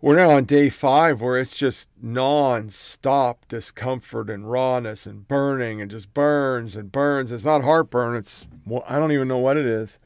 [0.00, 5.90] we're now on day five where it's just non-stop discomfort and rawness and burning and
[5.90, 7.32] just burns and burns.
[7.32, 8.16] It's not heartburn.
[8.16, 9.98] It's well, I don't even know what it is.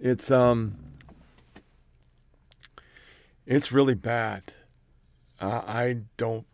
[0.00, 0.78] It's um,
[3.46, 4.42] it's really bad.
[5.40, 6.46] Uh, I don't,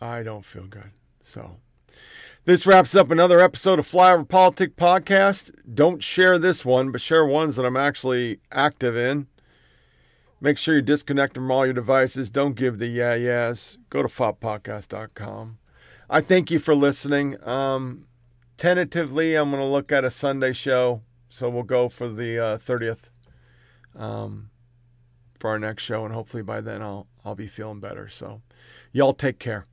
[0.00, 0.90] I don't feel good.
[1.22, 1.56] So.
[2.44, 5.50] This wraps up another episode of Flyover Politic Podcast.
[5.74, 9.26] Don't share this one, but share ones that I'm actually active in.
[10.40, 12.30] Make sure you disconnect from all your devices.
[12.30, 13.76] Don't give the yeah yes.
[13.90, 15.58] Go to foppodcast.com.
[16.08, 17.42] I thank you for listening.
[17.46, 18.06] Um,
[18.56, 21.02] tentatively, I'm going to look at a Sunday show.
[21.28, 23.10] So we'll go for the uh, 30th
[23.96, 24.50] um,
[25.38, 26.04] for our next show.
[26.04, 28.08] And hopefully by then I'll, I'll be feeling better.
[28.08, 28.40] So
[28.92, 29.66] y'all take care.